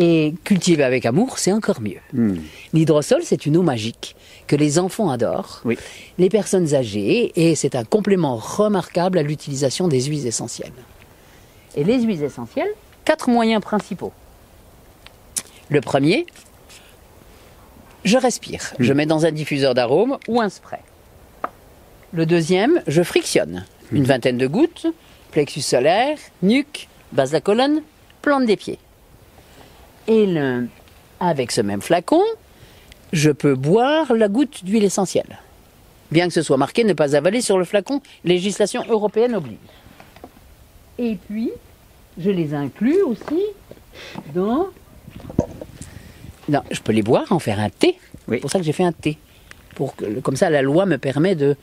Et 0.00 0.34
cultiver 0.44 0.84
avec 0.84 1.06
amour, 1.06 1.38
c'est 1.38 1.52
encore 1.52 1.80
mieux. 1.80 1.98
Hmm. 2.12 2.36
L'hydrosol, 2.72 3.22
c'est 3.24 3.46
une 3.46 3.56
eau 3.56 3.62
magique 3.62 4.14
que 4.46 4.54
les 4.54 4.78
enfants 4.78 5.10
adorent, 5.10 5.62
les 6.18 6.28
personnes 6.28 6.72
âgées, 6.74 7.32
et 7.34 7.56
c'est 7.56 7.74
un 7.74 7.84
complément 7.84 8.36
remarquable 8.36 9.18
à 9.18 9.22
l'utilisation 9.22 9.88
des 9.88 10.02
huiles 10.02 10.26
essentielles. 10.26 10.72
Et 11.74 11.82
les 11.82 12.00
huiles 12.00 12.22
essentielles, 12.22 12.70
quatre 13.04 13.28
moyens 13.28 13.60
principaux. 13.60 14.12
Le 15.68 15.80
premier, 15.80 16.26
je 18.04 18.16
respire. 18.16 18.72
Hmm. 18.78 18.84
Je 18.84 18.92
mets 18.92 19.06
dans 19.06 19.26
un 19.26 19.32
diffuseur 19.32 19.74
d'arômes 19.74 20.16
ou 20.28 20.40
un 20.40 20.48
spray. 20.48 20.80
Le 22.12 22.24
deuxième, 22.24 22.80
je 22.86 23.02
frictionne. 23.02 23.66
Une 23.90 24.02
hmm. 24.02 24.06
vingtaine 24.06 24.38
de 24.38 24.46
gouttes, 24.46 24.86
plexus 25.32 25.62
solaire, 25.62 26.18
nuque, 26.42 26.88
base 27.10 27.30
de 27.30 27.34
la 27.34 27.40
colonne, 27.40 27.82
plante 28.22 28.46
des 28.46 28.56
pieds. 28.56 28.78
Et 30.08 30.34
avec 31.20 31.52
ce 31.52 31.60
même 31.60 31.82
flacon, 31.82 32.22
je 33.12 33.30
peux 33.30 33.54
boire 33.54 34.12
la 34.14 34.28
goutte 34.28 34.64
d'huile 34.64 34.84
essentielle. 34.84 35.38
Bien 36.10 36.26
que 36.26 36.32
ce 36.32 36.42
soit 36.42 36.56
marqué 36.56 36.84
ne 36.84 36.94
pas 36.94 37.14
avaler 37.14 37.42
sur 37.42 37.58
le 37.58 37.64
flacon, 37.64 38.00
législation 38.24 38.82
européenne 38.88 39.34
oblige. 39.34 39.58
Et 40.98 41.16
puis, 41.28 41.50
je 42.18 42.30
les 42.30 42.54
inclus 42.54 43.02
aussi 43.02 43.42
dans 44.34 44.68
Non, 46.48 46.62
je 46.70 46.80
peux 46.80 46.92
les 46.92 47.02
boire, 47.02 47.30
en 47.30 47.38
faire 47.38 47.60
un 47.60 47.68
thé. 47.68 47.98
Oui. 48.26 48.36
C'est 48.36 48.40
pour 48.40 48.50
ça 48.50 48.58
que 48.58 48.64
j'ai 48.64 48.72
fait 48.72 48.84
un 48.84 48.92
thé. 48.92 49.18
Pour 49.74 49.94
que, 49.94 50.20
comme 50.20 50.36
ça, 50.36 50.48
la 50.48 50.62
loi 50.62 50.86
me 50.86 50.96
permet 50.96 51.34
de 51.34 51.56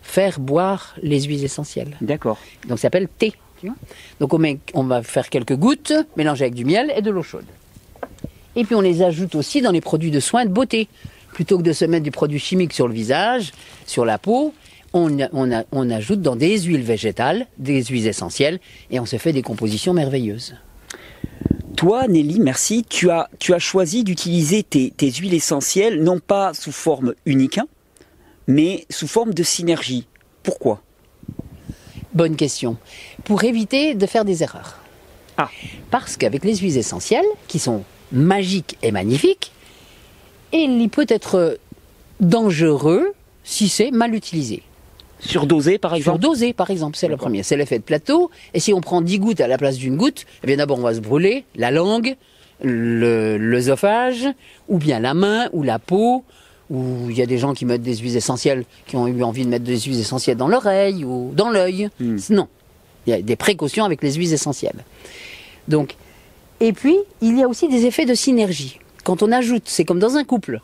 faire 0.00 0.38
boire 0.38 0.94
les 1.02 1.22
huiles 1.22 1.44
essentielles. 1.44 1.96
D'accord. 2.00 2.38
Donc 2.68 2.78
ça 2.78 2.82
s'appelle 2.82 3.08
thé. 3.08 3.32
tu 3.60 3.66
vois. 3.66 3.76
Donc 4.20 4.32
on, 4.32 4.38
met, 4.38 4.58
on 4.74 4.84
va 4.84 5.02
faire 5.02 5.28
quelques 5.28 5.56
gouttes, 5.56 5.92
mélanger 6.16 6.44
avec 6.44 6.54
du 6.54 6.64
miel 6.64 6.92
et 6.96 7.02
de 7.02 7.10
l'eau 7.10 7.24
chaude. 7.24 7.44
Et 8.58 8.64
puis 8.64 8.74
on 8.74 8.80
les 8.80 9.02
ajoute 9.02 9.36
aussi 9.36 9.62
dans 9.62 9.70
les 9.70 9.80
produits 9.80 10.10
de 10.10 10.18
soins 10.18 10.44
de 10.44 10.50
beauté. 10.50 10.88
Plutôt 11.32 11.58
que 11.58 11.62
de 11.62 11.72
se 11.72 11.84
mettre 11.84 12.02
du 12.02 12.10
produit 12.10 12.40
chimique 12.40 12.72
sur 12.72 12.88
le 12.88 12.92
visage, 12.94 13.52
sur 13.86 14.04
la 14.04 14.18
peau, 14.18 14.52
on, 14.92 15.20
a- 15.22 15.28
on 15.32 15.52
a- 15.52 15.62
on 15.70 15.88
ajoute 15.90 16.22
dans 16.22 16.34
des 16.34 16.58
huiles 16.62 16.82
végétales, 16.82 17.46
des 17.58 17.84
huiles 17.84 18.08
essentielles, 18.08 18.58
et 18.90 18.98
on 18.98 19.06
se 19.06 19.16
fait 19.16 19.32
des 19.32 19.42
compositions 19.42 19.94
merveilleuses. 19.94 20.56
Toi, 21.76 22.08
Nelly, 22.08 22.40
merci. 22.40 22.84
Tu 22.88 23.10
as, 23.10 23.30
tu 23.38 23.54
as 23.54 23.60
choisi 23.60 24.02
d'utiliser 24.02 24.64
tes, 24.64 24.90
tes 24.90 25.12
huiles 25.12 25.34
essentielles, 25.34 26.02
non 26.02 26.18
pas 26.18 26.52
sous 26.52 26.72
forme 26.72 27.14
unique, 27.26 27.58
hein, 27.58 27.68
mais 28.48 28.86
sous 28.90 29.06
forme 29.06 29.32
de 29.34 29.44
synergie. 29.44 30.08
Pourquoi? 30.42 30.82
Bonne 32.14 32.34
question. 32.34 32.76
Pour 33.22 33.44
éviter 33.44 33.94
de 33.94 34.06
faire 34.06 34.24
des 34.24 34.42
erreurs. 34.42 34.80
Ah. 35.36 35.48
Parce 35.92 36.16
qu'avec 36.16 36.42
les 36.44 36.56
huiles 36.56 36.78
essentielles, 36.78 37.26
qui 37.46 37.60
sont 37.60 37.84
magiques 38.12 38.76
et 38.82 38.92
magnifiques, 38.92 39.52
il 40.52 40.88
peut 40.88 41.06
être 41.08 41.58
dangereux 42.20 43.14
si 43.44 43.68
c'est 43.68 43.90
mal 43.90 44.14
utilisé. 44.14 44.62
Surdosé, 45.20 45.78
par 45.78 45.94
exemple 45.94 46.20
Surdosé, 46.20 46.52
par 46.52 46.70
exemple, 46.70 46.96
c'est 46.96 47.08
le 47.08 47.16
premier. 47.16 47.42
C'est 47.42 47.56
l'effet 47.56 47.78
de 47.78 47.84
plateau. 47.84 48.30
Et 48.54 48.60
si 48.60 48.72
on 48.72 48.80
prend 48.80 49.00
10 49.00 49.18
gouttes 49.18 49.40
à 49.40 49.48
la 49.48 49.58
place 49.58 49.76
d'une 49.76 49.96
goutte, 49.96 50.26
eh 50.44 50.46
bien 50.46 50.56
d'abord 50.56 50.78
on 50.78 50.82
va 50.82 50.94
se 50.94 51.00
brûler 51.00 51.44
la 51.56 51.70
langue, 51.70 52.16
l'œsophage, 52.62 54.28
ou 54.68 54.78
bien 54.78 55.00
la 55.00 55.14
main, 55.14 55.48
ou 55.52 55.62
la 55.62 55.78
peau, 55.78 56.24
ou 56.70 57.10
il 57.10 57.16
y 57.16 57.22
a 57.22 57.26
des 57.26 57.38
gens 57.38 57.54
qui 57.54 57.64
mettent 57.64 57.82
des 57.82 57.96
huiles 57.96 58.16
essentielles, 58.16 58.64
qui 58.86 58.96
ont 58.96 59.06
eu 59.08 59.22
envie 59.22 59.44
de 59.44 59.50
mettre 59.50 59.64
des 59.64 59.80
huiles 59.80 59.98
essentielles 59.98 60.36
dans 60.36 60.48
l'oreille 60.48 61.04
ou 61.04 61.32
dans 61.34 61.50
l'œil. 61.50 61.88
Hmm. 62.00 62.18
Non. 62.30 62.48
Il 63.06 63.10
y 63.10 63.12
a 63.14 63.22
des 63.22 63.36
précautions 63.36 63.84
avec 63.84 64.02
les 64.02 64.12
huiles 64.12 64.32
essentielles. 64.32 64.84
Donc, 65.66 65.96
et 66.60 66.72
puis, 66.72 66.96
il 67.20 67.38
y 67.38 67.42
a 67.42 67.48
aussi 67.48 67.68
des 67.68 67.86
effets 67.86 68.06
de 68.06 68.14
synergie. 68.14 68.78
Quand 69.04 69.22
on 69.22 69.30
ajoute, 69.32 69.62
c'est 69.66 69.84
comme 69.84 69.98
dans 70.00 70.16
un 70.16 70.24
couple. 70.24 70.60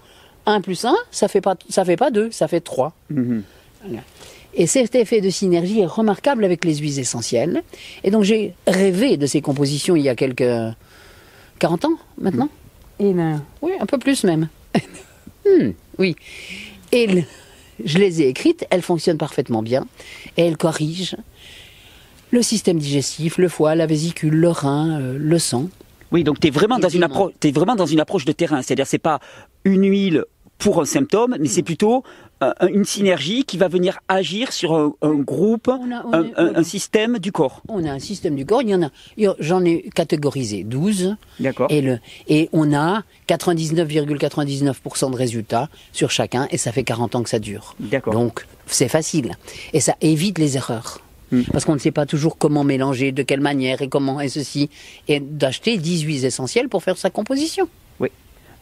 1 0.47 0.61
plus 0.61 0.85
1, 0.85 0.95
ça 1.11 1.29
fait 1.29 1.41
pas, 1.41 1.57
ça 1.71 1.85
fait 1.85 1.97
pas 1.97 2.11
2, 2.11 2.31
ça 2.31 2.49
fait 2.49 2.61
3. 2.61 2.93
Mhm. 3.11 3.43
Et 4.57 4.67
cet 4.67 4.95
effet 4.95 5.21
de 5.21 5.31
synergie 5.31 5.81
est 5.81 5.87
remarquable 5.87 6.45
avec 6.45 6.65
les 6.65 6.77
huiles 6.77 6.99
essentielles. 6.99 7.63
Et 8.05 8.11
donc 8.11 8.23
j'ai 8.25 8.55
rêvé 8.67 9.17
de 9.17 9.27
ces 9.27 9.41
compositions 9.41 9.97
il 9.97 10.03
y 10.03 10.09
a 10.09 10.15
quelques 10.15 10.45
40 11.59 11.85
ans 11.87 11.99
maintenant. 12.19 12.49
Et 13.01 13.13
ben, 13.13 13.43
oui, 13.63 13.73
un 13.81 13.87
peu 13.87 13.99
plus 13.99 14.25
même. 14.25 14.49
Hmm, 15.47 15.73
oui. 15.99 16.17
Et 16.91 17.07
le- 17.07 17.23
je 17.85 17.99
les 17.99 18.23
ai 18.23 18.29
écrites, 18.29 18.65
elles 18.71 18.81
fonctionnent 18.81 19.19
parfaitement 19.19 19.63
bien. 19.63 19.87
Et 20.39 20.43
elles 20.47 20.57
corrigent 20.57 21.17
le 22.31 22.41
système 22.41 22.79
digestif, 22.79 23.37
le 23.37 23.51
foie, 23.51 23.75
la 23.75 23.85
vésicule, 23.85 24.35
le 24.35 24.49
rein, 24.49 24.99
euh, 25.01 25.19
le 25.19 25.39
sang. 25.39 25.69
Oui, 26.15 26.25
donc 26.25 26.41
tu 26.41 26.47
es 26.47 26.51
vraiment 26.51 26.79
dans 26.79 26.89
une 26.89 27.05
vraiment 27.53 27.77
dans 27.77 27.87
une 27.87 28.01
approche 28.01 28.25
de 28.25 28.33
terrain. 28.33 28.63
C'est-à-dire, 28.63 28.87
c'est 28.87 28.99
pas 28.99 29.19
une 29.65 29.85
huile 29.85 30.25
pour 30.59 30.81
un 30.81 30.85
symptôme, 30.85 31.37
mais 31.41 31.49
c'est 31.49 31.65
plutôt 31.65 32.05
euh, 32.43 32.53
une 32.73 32.85
synergie 32.85 33.45
qui 33.45 33.59
va 33.59 33.67
venir 33.67 33.99
agir 34.09 34.53
sur 34.53 34.73
un, 34.75 34.93
un 35.03 35.15
groupe, 35.15 35.67
On 35.69 35.91
a- 35.93 36.05
on 36.07 36.13
un, 36.15 36.23
est- 36.25 36.33
un- 36.37 36.55
un 36.55 36.63
système 36.63 37.19
du 37.19 37.33
corps. 37.33 37.61
On 37.69 37.85
a 37.85 37.91
un 37.91 37.99
système 37.99 38.37
du 38.37 38.47
corps, 38.47 38.63
il 38.63 38.69
y 38.71 38.75
en 38.75 38.83
a, 38.85 38.91
j'en 39.41 39.65
ai 39.65 39.91
catégorisé 39.95 40.63
12. 40.63 41.17
D'accord. 41.41 41.67
Et, 41.71 41.81
le, 41.81 41.99
et 42.29 42.49
on 42.53 42.73
a 42.73 43.03
99,99% 43.29 45.11
de 45.11 45.17
résultats 45.17 45.69
sur 45.93 46.11
chacun, 46.11 46.47
et 46.51 46.57
ça 46.59 46.71
fait 46.73 46.85
40 46.85 47.17
ans 47.17 47.23
que 47.25 47.31
ça 47.31 47.39
dure. 47.41 47.75
D'accord. 47.81 48.13
Donc, 48.15 48.47
c'est 48.67 48.89
facile. 48.89 49.33
Et 49.73 49.81
ça 49.81 49.97
évite 50.01 50.39
les 50.39 50.57
erreurs. 50.57 51.01
Hmm. 51.33 51.43
Parce 51.53 51.65
qu'on 51.65 51.75
ne 51.75 51.79
sait 51.79 51.91
pas 51.91 52.07
toujours 52.07 52.37
comment 52.39 52.65
mélanger, 52.65 53.11
de 53.13 53.23
quelle 53.23 53.41
manière, 53.41 53.81
et 53.83 53.89
comment, 53.89 54.21
et 54.21 54.29
ceci. 54.29 54.69
Et 55.09 55.21
d'acheter 55.21 55.77
10 55.79 56.03
huiles 56.03 56.25
essentielles 56.25 56.69
pour 56.69 56.83
faire 56.83 56.97
sa 56.99 57.11
composition. 57.11 57.69
Oui. 58.01 58.09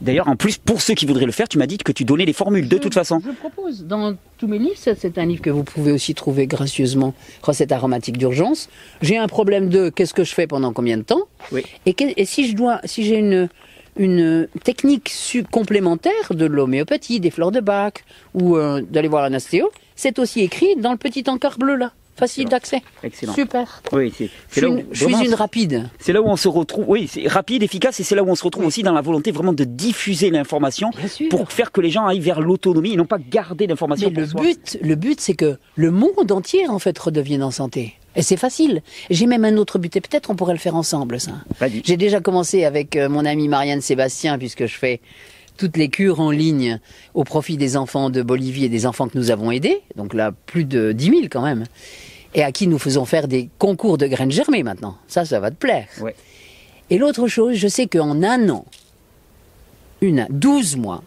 D'ailleurs, 0.01 0.27
en 0.27 0.35
plus, 0.35 0.57
pour 0.57 0.81
ceux 0.81 0.93
qui 0.95 1.05
voudraient 1.05 1.25
le 1.25 1.31
faire, 1.31 1.47
tu 1.47 1.57
m'as 1.57 1.67
dit 1.67 1.77
que 1.77 1.91
tu 1.91 2.03
donnais 2.05 2.25
les 2.25 2.33
formules 2.33 2.67
de 2.67 2.77
toute 2.77 2.93
façon. 2.93 3.21
Je 3.25 3.31
propose 3.31 3.83
dans 3.85 4.15
tous 4.37 4.47
mes 4.47 4.59
livres, 4.59 4.75
c'est 4.77 5.17
un 5.17 5.25
livre 5.25 5.41
que 5.41 5.49
vous 5.49 5.63
pouvez 5.63 5.91
aussi 5.91 6.13
trouver 6.13 6.47
gracieusement, 6.47 7.13
recette 7.41 7.71
aromatique 7.71 8.17
d'urgence. 8.17 8.69
J'ai 9.01 9.17
un 9.17 9.27
problème 9.27 9.69
de 9.69 9.89
qu'est-ce 9.89 10.13
que 10.13 10.23
je 10.23 10.33
fais 10.33 10.47
pendant 10.47 10.73
combien 10.73 10.97
de 10.97 11.03
temps 11.03 11.21
Oui. 11.51 11.61
et, 11.85 11.93
que- 11.93 12.11
et 12.17 12.25
si 12.25 12.47
je 12.49 12.55
dois, 12.55 12.79
si 12.85 13.03
j'ai 13.03 13.17
une 13.17 13.49
une 13.95 14.47
technique 14.63 15.11
complémentaire 15.51 16.33
de 16.33 16.45
l'homéopathie, 16.45 17.19
des 17.19 17.29
fleurs 17.29 17.51
de 17.51 17.59
bac 17.59 18.03
ou 18.33 18.57
euh, 18.57 18.81
d'aller 18.81 19.07
voir 19.07 19.23
un 19.23 19.33
ostéo, 19.35 19.69
c'est 19.95 20.17
aussi 20.17 20.41
écrit 20.41 20.75
dans 20.77 20.91
le 20.91 20.97
petit 20.97 21.23
encart 21.27 21.59
bleu 21.59 21.75
là, 21.75 21.91
facile 22.17 22.47
d'accès. 22.47 22.81
Excellent. 23.03 23.33
Super. 23.33 23.81
Oui, 23.91 24.13
c'est 24.17 24.25
Je 24.25 24.31
c'est 24.49 24.61
là, 24.61 24.69
où, 24.69 24.77
une, 24.77 24.85
je 24.91 25.05
suis 25.05 25.25
une 25.25 25.33
rapide. 25.33 25.89
c'est 25.99 26.13
là 26.13 26.21
où 26.21 26.27
on 26.27 26.35
se 26.37 26.47
retrouve. 26.47 26.85
Oui, 26.87 27.07
c'est 27.11 27.27
rapide, 27.27 27.63
efficace, 27.63 27.99
et 27.99 28.03
c'est 28.03 28.15
là 28.15 28.23
où 28.23 28.29
on 28.29 28.35
se 28.35 28.43
retrouve 28.43 28.65
aussi 28.65 28.83
dans 28.83 28.93
la 28.93 29.01
volonté 29.01 29.31
vraiment 29.31 29.53
de 29.53 29.63
diffuser 29.63 30.29
l'information 30.29 30.91
pour 31.29 31.51
faire 31.51 31.71
que 31.71 31.81
les 31.81 31.89
gens 31.89 32.05
aillent 32.05 32.19
vers 32.19 32.39
l'autonomie 32.41 32.93
et 32.93 32.95
non 32.97 33.05
pas 33.05 33.17
garder 33.19 33.67
l'information 33.67 34.09
Mais 34.09 34.13
pour 34.13 34.21
le 34.23 34.27
soi. 34.27 34.41
but, 34.41 34.77
le 34.81 34.95
but, 34.95 35.19
c'est 35.19 35.33
que 35.35 35.57
le 35.75 35.91
monde 35.91 36.31
entier, 36.31 36.67
en 36.67 36.79
fait, 36.79 36.97
redevienne 36.97 37.43
en 37.43 37.51
santé. 37.51 37.93
Et 38.15 38.21
c'est 38.21 38.37
facile. 38.37 38.83
J'ai 39.09 39.25
même 39.25 39.43
un 39.43 39.57
autre 39.57 39.79
but, 39.79 39.95
et 39.95 40.01
peut-être 40.01 40.29
on 40.29 40.35
pourrait 40.35 40.53
le 40.53 40.59
faire 40.59 40.75
ensemble, 40.75 41.19
ça. 41.19 41.31
J'ai 41.83 41.97
déjà 41.97 42.19
commencé 42.21 42.63
avec 42.63 42.95
euh, 42.95 43.09
mon 43.09 43.25
ami 43.25 43.47
Marianne 43.47 43.81
Sébastien, 43.81 44.37
puisque 44.37 44.67
je 44.67 44.75
fais 44.77 45.01
toutes 45.57 45.77
les 45.77 45.89
cures 45.89 46.19
en 46.19 46.31
ligne 46.31 46.79
au 47.13 47.23
profit 47.23 47.57
des 47.57 47.77
enfants 47.77 48.09
de 48.09 48.21
Bolivie 48.21 48.65
et 48.65 48.69
des 48.69 48.85
enfants 48.85 49.07
que 49.07 49.17
nous 49.17 49.31
avons 49.31 49.51
aidés. 49.51 49.81
Donc 49.95 50.13
là, 50.13 50.31
plus 50.45 50.65
de 50.65 50.91
10 50.91 51.05
000 51.05 51.21
quand 51.31 51.43
même. 51.43 51.65
Et 52.33 52.43
à 52.43 52.51
qui 52.51 52.67
nous 52.67 52.79
faisons 52.79 53.05
faire 53.05 53.27
des 53.27 53.49
concours 53.59 53.97
de 53.97 54.07
graines 54.07 54.31
germées 54.31 54.63
maintenant. 54.63 54.97
Ça, 55.07 55.25
ça 55.25 55.39
va 55.39 55.51
te 55.51 55.55
plaire. 55.55 55.87
Ouais. 56.01 56.15
Et 56.89 56.97
l'autre 56.97 57.27
chose, 57.27 57.55
je 57.55 57.67
sais 57.67 57.87
qu'en 57.87 58.23
un 58.23 58.49
an, 58.49 58.65
une, 60.01 60.27
12 60.29 60.77
mois, 60.77 61.03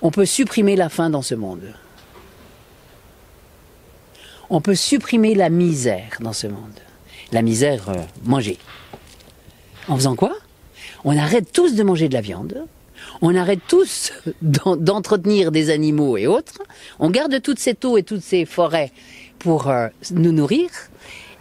on 0.00 0.10
peut 0.10 0.24
supprimer 0.24 0.76
la 0.76 0.88
faim 0.88 1.10
dans 1.10 1.22
ce 1.22 1.34
monde. 1.34 1.74
On 4.50 4.60
peut 4.60 4.74
supprimer 4.74 5.34
la 5.34 5.48
misère 5.48 6.18
dans 6.20 6.32
ce 6.32 6.46
monde. 6.46 6.80
La 7.30 7.42
misère, 7.42 7.88
euh, 7.88 8.02
manger. 8.24 8.58
En 9.88 9.96
faisant 9.96 10.16
quoi? 10.16 10.34
On 11.04 11.16
arrête 11.16 11.52
tous 11.52 11.74
de 11.74 11.82
manger 11.82 12.08
de 12.08 12.14
la 12.14 12.20
viande. 12.20 12.66
On 13.22 13.34
arrête 13.36 13.60
tous 13.68 14.12
d'en- 14.42 14.76
d'entretenir 14.76 15.52
des 15.52 15.70
animaux 15.70 16.16
et 16.16 16.26
autres. 16.26 16.54
On 16.98 17.08
garde 17.10 17.40
toute 17.40 17.58
cette 17.60 17.84
eau 17.84 17.96
et 17.96 18.02
toutes 18.02 18.22
ces 18.22 18.44
forêts 18.44 18.90
pour 19.38 19.68
euh, 19.68 19.86
nous 20.12 20.32
nourrir. 20.32 20.68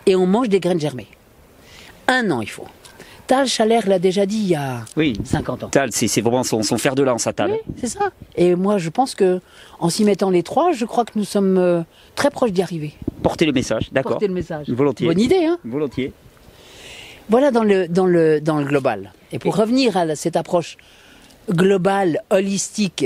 Et 0.06 0.16
on 0.16 0.26
mange 0.28 0.48
des 0.50 0.60
graines 0.60 0.80
germées. 0.80 1.08
Un 2.08 2.30
an, 2.32 2.42
il 2.42 2.50
faut. 2.50 2.68
Tal 3.28 3.48
Chalère 3.48 3.88
l'a 3.88 3.98
déjà 4.00 4.26
dit 4.26 4.38
il 4.38 4.48
y 4.48 4.56
a 4.56 4.84
Oui. 4.98 5.14
50 5.24 5.64
ans. 5.64 5.68
Tal, 5.70 5.92
c'est 5.92 6.22
vraiment 6.22 6.44
son, 6.44 6.64
son 6.64 6.78
fer 6.78 6.96
de 6.96 7.02
lance 7.04 7.28
à 7.28 7.34
Tal. 7.34 7.52
Oui, 7.52 7.58
c'est 7.78 7.88
ça. 7.88 8.12
Et 8.36 8.56
moi, 8.56 8.78
je 8.78 8.90
pense 8.90 9.16
que 9.16 9.40
en 9.80 9.90
s'y 9.90 10.04
mettant 10.04 10.30
les 10.30 10.44
trois, 10.44 10.74
je 10.74 10.86
crois 10.86 11.06
que 11.06 11.14
nous 11.16 11.24
sommes 11.24 11.58
euh, 11.58 11.82
très 12.16 12.30
proches 12.30 12.52
d'y 12.52 12.62
arriver. 12.62 12.94
Porter 13.24 13.46
le 13.46 13.54
message, 13.54 13.90
d'accord. 13.92 14.14
Porter 14.14 14.28
le 14.28 14.34
message. 14.34 14.68
Volontiers. 14.70 15.08
Bonne 15.08 15.20
idée, 15.20 15.46
hein 15.46 15.58
Volontiers. 15.64 16.12
Voilà 17.30 17.52
dans 17.52 17.64
le, 17.64 17.88
dans 17.88 18.06
le, 18.08 18.42
dans 18.42 18.58
le 18.60 18.66
global. 18.66 19.14
Et 19.32 19.40
pour 19.40 19.56
revenir 19.56 19.96
à 19.96 20.16
cette 20.16 20.36
approche 20.36 20.76
globale, 21.50 22.22
holistique 22.30 23.06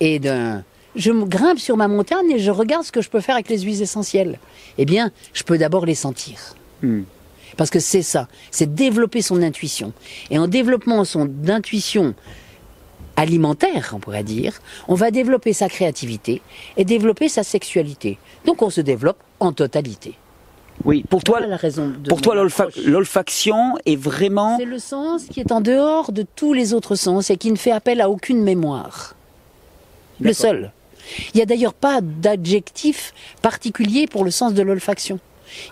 et 0.00 0.18
d'un... 0.18 0.64
Je 0.94 1.10
me 1.10 1.24
grimpe 1.24 1.58
sur 1.58 1.76
ma 1.76 1.88
montagne 1.88 2.32
et 2.32 2.38
je 2.38 2.50
regarde 2.50 2.84
ce 2.84 2.92
que 2.92 3.00
je 3.00 3.08
peux 3.08 3.20
faire 3.20 3.34
avec 3.34 3.48
les 3.48 3.60
huiles 3.60 3.80
essentielles. 3.80 4.38
Eh 4.76 4.84
bien, 4.84 5.10
je 5.32 5.42
peux 5.42 5.56
d'abord 5.56 5.86
les 5.86 5.94
sentir. 5.94 6.38
Hmm. 6.82 7.02
Parce 7.56 7.70
que 7.70 7.80
c'est 7.80 8.02
ça, 8.02 8.28
c'est 8.50 8.74
développer 8.74 9.22
son 9.22 9.42
intuition. 9.42 9.92
Et 10.30 10.38
en 10.38 10.48
développant 10.48 11.04
son 11.04 11.30
intuition 11.48 12.14
alimentaire, 13.16 13.92
on 13.94 14.00
pourrait 14.00 14.24
dire, 14.24 14.60
on 14.88 14.94
va 14.94 15.10
développer 15.10 15.52
sa 15.52 15.68
créativité 15.68 16.42
et 16.76 16.84
développer 16.84 17.28
sa 17.28 17.42
sexualité. 17.42 18.18
Donc 18.44 18.62
on 18.62 18.70
se 18.70 18.80
développe 18.80 19.22
en 19.40 19.52
totalité. 19.52 20.14
Oui, 20.84 21.04
pour 21.08 21.22
toi, 21.22 21.40
la 21.40 21.56
raison 21.56 21.92
pour 22.08 22.20
toi 22.20 22.34
l'olfaction 22.86 23.74
est 23.86 23.96
vraiment. 23.96 24.56
C'est 24.58 24.64
le 24.64 24.78
sens 24.78 25.24
qui 25.24 25.40
est 25.40 25.52
en 25.52 25.60
dehors 25.60 26.12
de 26.12 26.24
tous 26.36 26.52
les 26.52 26.74
autres 26.74 26.94
sens 26.94 27.30
et 27.30 27.36
qui 27.36 27.50
ne 27.50 27.56
fait 27.56 27.70
appel 27.70 28.00
à 28.00 28.10
aucune 28.10 28.42
mémoire. 28.42 29.14
Le 30.20 30.32
seul. 30.32 30.72
Il 31.34 31.36
n'y 31.36 31.42
a 31.42 31.46
d'ailleurs 31.46 31.74
pas 31.74 32.00
d'adjectif 32.00 33.12
particulier 33.42 34.06
pour 34.06 34.24
le 34.24 34.30
sens 34.30 34.54
de 34.54 34.62
l'olfaction. 34.62 35.18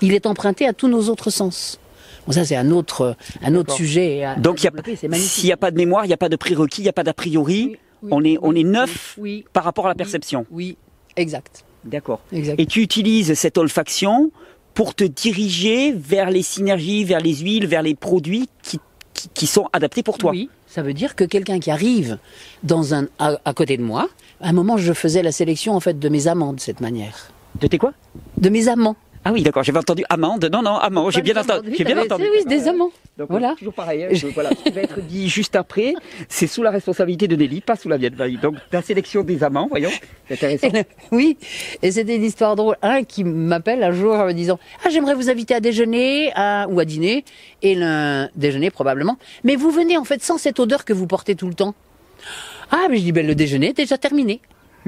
Il 0.02 0.12
est 0.12 0.26
emprunté 0.26 0.66
à 0.66 0.72
tous 0.72 0.88
nos 0.88 1.08
autres 1.08 1.30
sens. 1.30 1.78
Bon, 2.26 2.32
ça, 2.32 2.44
c'est 2.44 2.56
un 2.56 2.70
autre, 2.70 3.16
un 3.42 3.54
autre 3.54 3.74
sujet. 3.74 4.24
à- 4.24 4.34
Donc, 4.36 4.58
s'il 4.58 5.44
n'y 5.44 5.52
a 5.52 5.56
pas 5.56 5.70
de 5.70 5.76
mémoire, 5.76 6.04
il 6.04 6.08
n'y 6.08 6.14
a 6.14 6.18
pas 6.18 6.28
de 6.28 6.36
prérequis, 6.36 6.80
il 6.82 6.84
n'y 6.84 6.90
a 6.90 6.92
pas 6.92 7.04
d'a 7.04 7.14
priori, 7.14 7.62
Oui, 7.70 7.78
oui, 8.02 8.08
on 8.12 8.24
est, 8.24 8.38
on 8.42 8.54
est 8.54 8.64
neuf 8.64 9.18
par 9.52 9.64
rapport 9.64 9.86
à 9.86 9.88
la 9.88 9.94
perception. 9.94 10.46
Oui, 10.50 10.76
exact. 11.16 11.64
D'accord. 11.84 12.20
Et 12.32 12.66
tu 12.66 12.82
utilises 12.82 13.32
cette 13.34 13.56
olfaction 13.56 14.30
pour 14.74 14.94
te 14.94 15.04
diriger 15.04 15.92
vers 15.92 16.30
les 16.30 16.42
synergies, 16.42 17.04
vers 17.04 17.20
les 17.20 17.36
huiles, 17.36 17.66
vers 17.66 17.82
les 17.82 17.94
produits 17.94 18.48
qui, 18.62 18.78
qui, 19.14 19.28
qui 19.34 19.46
sont 19.46 19.68
adaptés 19.72 20.02
pour 20.02 20.18
toi. 20.18 20.30
Oui, 20.30 20.48
ça 20.66 20.82
veut 20.82 20.94
dire 20.94 21.16
que 21.16 21.24
quelqu'un 21.24 21.58
qui 21.58 21.70
arrive 21.70 22.18
dans 22.62 22.94
un, 22.94 23.06
à, 23.18 23.38
à 23.44 23.54
côté 23.54 23.76
de 23.76 23.82
moi, 23.82 24.08
à 24.40 24.48
un 24.48 24.52
moment, 24.52 24.76
je 24.76 24.92
faisais 24.92 25.22
la 25.22 25.32
sélection 25.32 25.74
en 25.74 25.80
fait 25.80 25.98
de 25.98 26.08
mes 26.08 26.28
amants 26.28 26.52
de 26.52 26.60
cette 26.60 26.80
manière. 26.80 27.32
De 27.60 27.66
tes 27.66 27.78
quoi? 27.78 27.92
De 28.38 28.48
mes 28.48 28.68
amants. 28.68 28.96
Ah 29.22 29.32
oui, 29.32 29.42
d'accord, 29.42 29.62
j'avais 29.62 29.78
entendu 29.78 30.02
amande. 30.08 30.48
Non, 30.50 30.62
non, 30.62 30.76
amant, 30.76 31.10
j'ai 31.10 31.20
bien 31.20 31.36
entendu. 31.36 31.74
J'ai 31.76 31.84
bien 31.84 31.98
entendu. 32.00 32.24
Oui, 32.32 32.42
des 32.46 32.68
amants. 32.68 32.90
Donc, 33.18 33.28
Voilà. 33.28 33.54
Toujours 33.58 33.74
pareil. 33.74 34.04
hein, 34.04 34.08
je- 34.12 34.28
voilà, 34.28 34.48
ce 34.50 34.54
qui 34.64 34.70
va 34.70 34.80
être 34.80 34.98
dit 35.02 35.28
juste 35.28 35.56
après, 35.56 35.92
c'est 36.30 36.46
sous 36.46 36.62
la 36.62 36.70
responsabilité 36.70 37.28
de 37.28 37.36
Nelly, 37.36 37.60
pas 37.60 37.76
sous 37.76 37.90
la 37.90 37.98
mienne. 37.98 38.16
Donc, 38.40 38.54
la 38.72 38.80
sélection 38.80 39.22
des 39.22 39.44
amants, 39.44 39.66
voyons, 39.68 39.90
c'est 40.26 40.34
intéressant. 40.42 40.68
Oui, 41.12 41.36
et 41.82 41.90
c'était 41.92 42.16
une 42.16 42.24
histoire 42.24 42.56
drôle. 42.56 42.76
Un 42.80 43.04
qui 43.04 43.24
m'appelle 43.24 43.82
un 43.82 43.92
jour 43.92 44.14
en 44.14 44.24
me 44.26 44.32
disant 44.32 44.58
Ah, 44.86 44.88
j'aimerais 44.88 45.14
vous 45.14 45.28
inviter 45.28 45.54
à 45.54 45.60
déjeuner 45.60 46.32
à, 46.34 46.66
ou 46.70 46.80
à 46.80 46.86
dîner, 46.86 47.24
et 47.60 47.74
le 47.74 48.26
déjeuner 48.36 48.70
probablement. 48.70 49.18
Mais 49.44 49.54
vous 49.56 49.70
venez 49.70 49.98
en 49.98 50.04
fait 50.04 50.22
sans 50.22 50.38
cette 50.38 50.58
odeur 50.60 50.86
que 50.86 50.94
vous 50.94 51.06
portez 51.06 51.34
tout 51.34 51.46
le 51.48 51.54
temps. 51.54 51.74
Ah, 52.70 52.86
mais 52.88 52.96
je 52.96 53.02
dis 53.02 53.12
ben, 53.12 53.26
Le 53.26 53.34
déjeuner 53.34 53.68
est 53.70 53.76
déjà 53.76 53.98
terminé. 53.98 54.40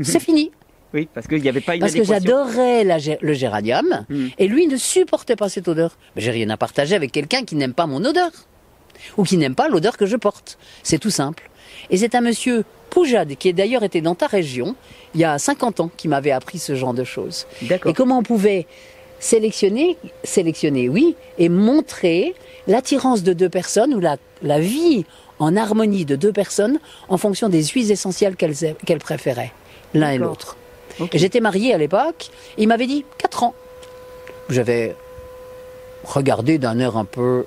C'est 0.03 0.21
fini. 0.21 0.53
Oui, 0.95 1.09
parce 1.15 1.27
qu'il 1.27 1.41
n'y 1.41 1.49
avait 1.49 1.61
pas 1.61 1.75
une 1.75 1.81
Parce 1.81 1.95
que 1.95 2.05
j'adorais 2.05 2.85
le 3.21 3.33
géranium, 3.33 4.05
Mm. 4.09 4.27
et 4.39 4.47
lui 4.47 4.67
ne 4.67 4.77
supportait 4.77 5.37
pas 5.37 5.49
cette 5.49 5.69
odeur. 5.69 5.97
Mais 6.17 6.23
j'ai 6.23 6.31
rien 6.31 6.51
à 6.51 6.57
partager 6.57 6.95
avec 6.95 7.13
quelqu'un 7.13 7.45
qui 7.45 7.55
n'aime 7.57 7.73
pas 7.75 7.87
mon 7.87 8.05
odeur, 8.05 8.31
ou 9.17 9.25
qui 9.25 9.37
n'aime 9.37 9.55
pas 9.55 9.69
l'odeur 9.69 9.97
que 9.97 10.07
je 10.07 10.17
porte. 10.17 10.59
C'est 10.83 10.99
tout 10.99 11.11
simple. 11.11 11.51
Et 11.91 11.97
c'est 11.97 12.15
un 12.15 12.21
monsieur 12.21 12.65
Poujade, 12.91 13.37
qui 13.37 13.53
d'ailleurs 13.55 13.83
était 13.85 14.03
dans 14.03 14.15
ta 14.15 14.27
région, 14.27 14.77
il 15.15 15.21
y 15.23 15.25
a 15.25 15.39
50 15.39 15.81
ans, 15.81 15.91
qui 15.97 16.09
m'avait 16.09 16.31
appris 16.31 16.59
ce 16.59 16.75
genre 16.75 16.93
de 16.93 17.05
choses. 17.05 17.47
Et 17.87 17.95
comment 17.95 18.19
on 18.19 18.23
pouvait 18.23 18.67
sélectionner, 19.19 19.97
sélectionner, 20.25 20.89
oui, 20.91 21.15
et 21.39 21.49
montrer 21.49 22.35
l'attirance 22.67 23.23
de 23.23 23.33
deux 23.33 23.49
personnes 23.49 23.95
ou 23.95 24.01
la, 24.01 24.17
la 24.43 24.61
vie 24.61 25.07
en 25.39 25.57
harmonie 25.57 26.05
de 26.05 26.17
deux 26.17 26.33
personnes 26.33 26.79
en 27.09 27.17
fonction 27.17 27.49
des 27.49 27.65
huiles 27.65 27.91
essentielles 27.91 28.37
qu'elles 28.37 28.99
préféraient, 28.99 29.53
l'un 29.95 30.11
et 30.11 30.19
l'autre. 30.19 30.57
J'étais 31.15 31.41
mariée 31.41 31.75
à 31.75 31.79
l'époque, 31.79 32.29
il 32.59 32.69
m'avait 32.69 32.87
dit 32.87 33.05
4 33.19 33.43
ans. 33.45 33.55
J'avais 34.49 34.95
regardé 36.05 36.59
d'un 36.59 36.79
air 36.79 36.97
un 36.97 37.05
peu 37.05 37.45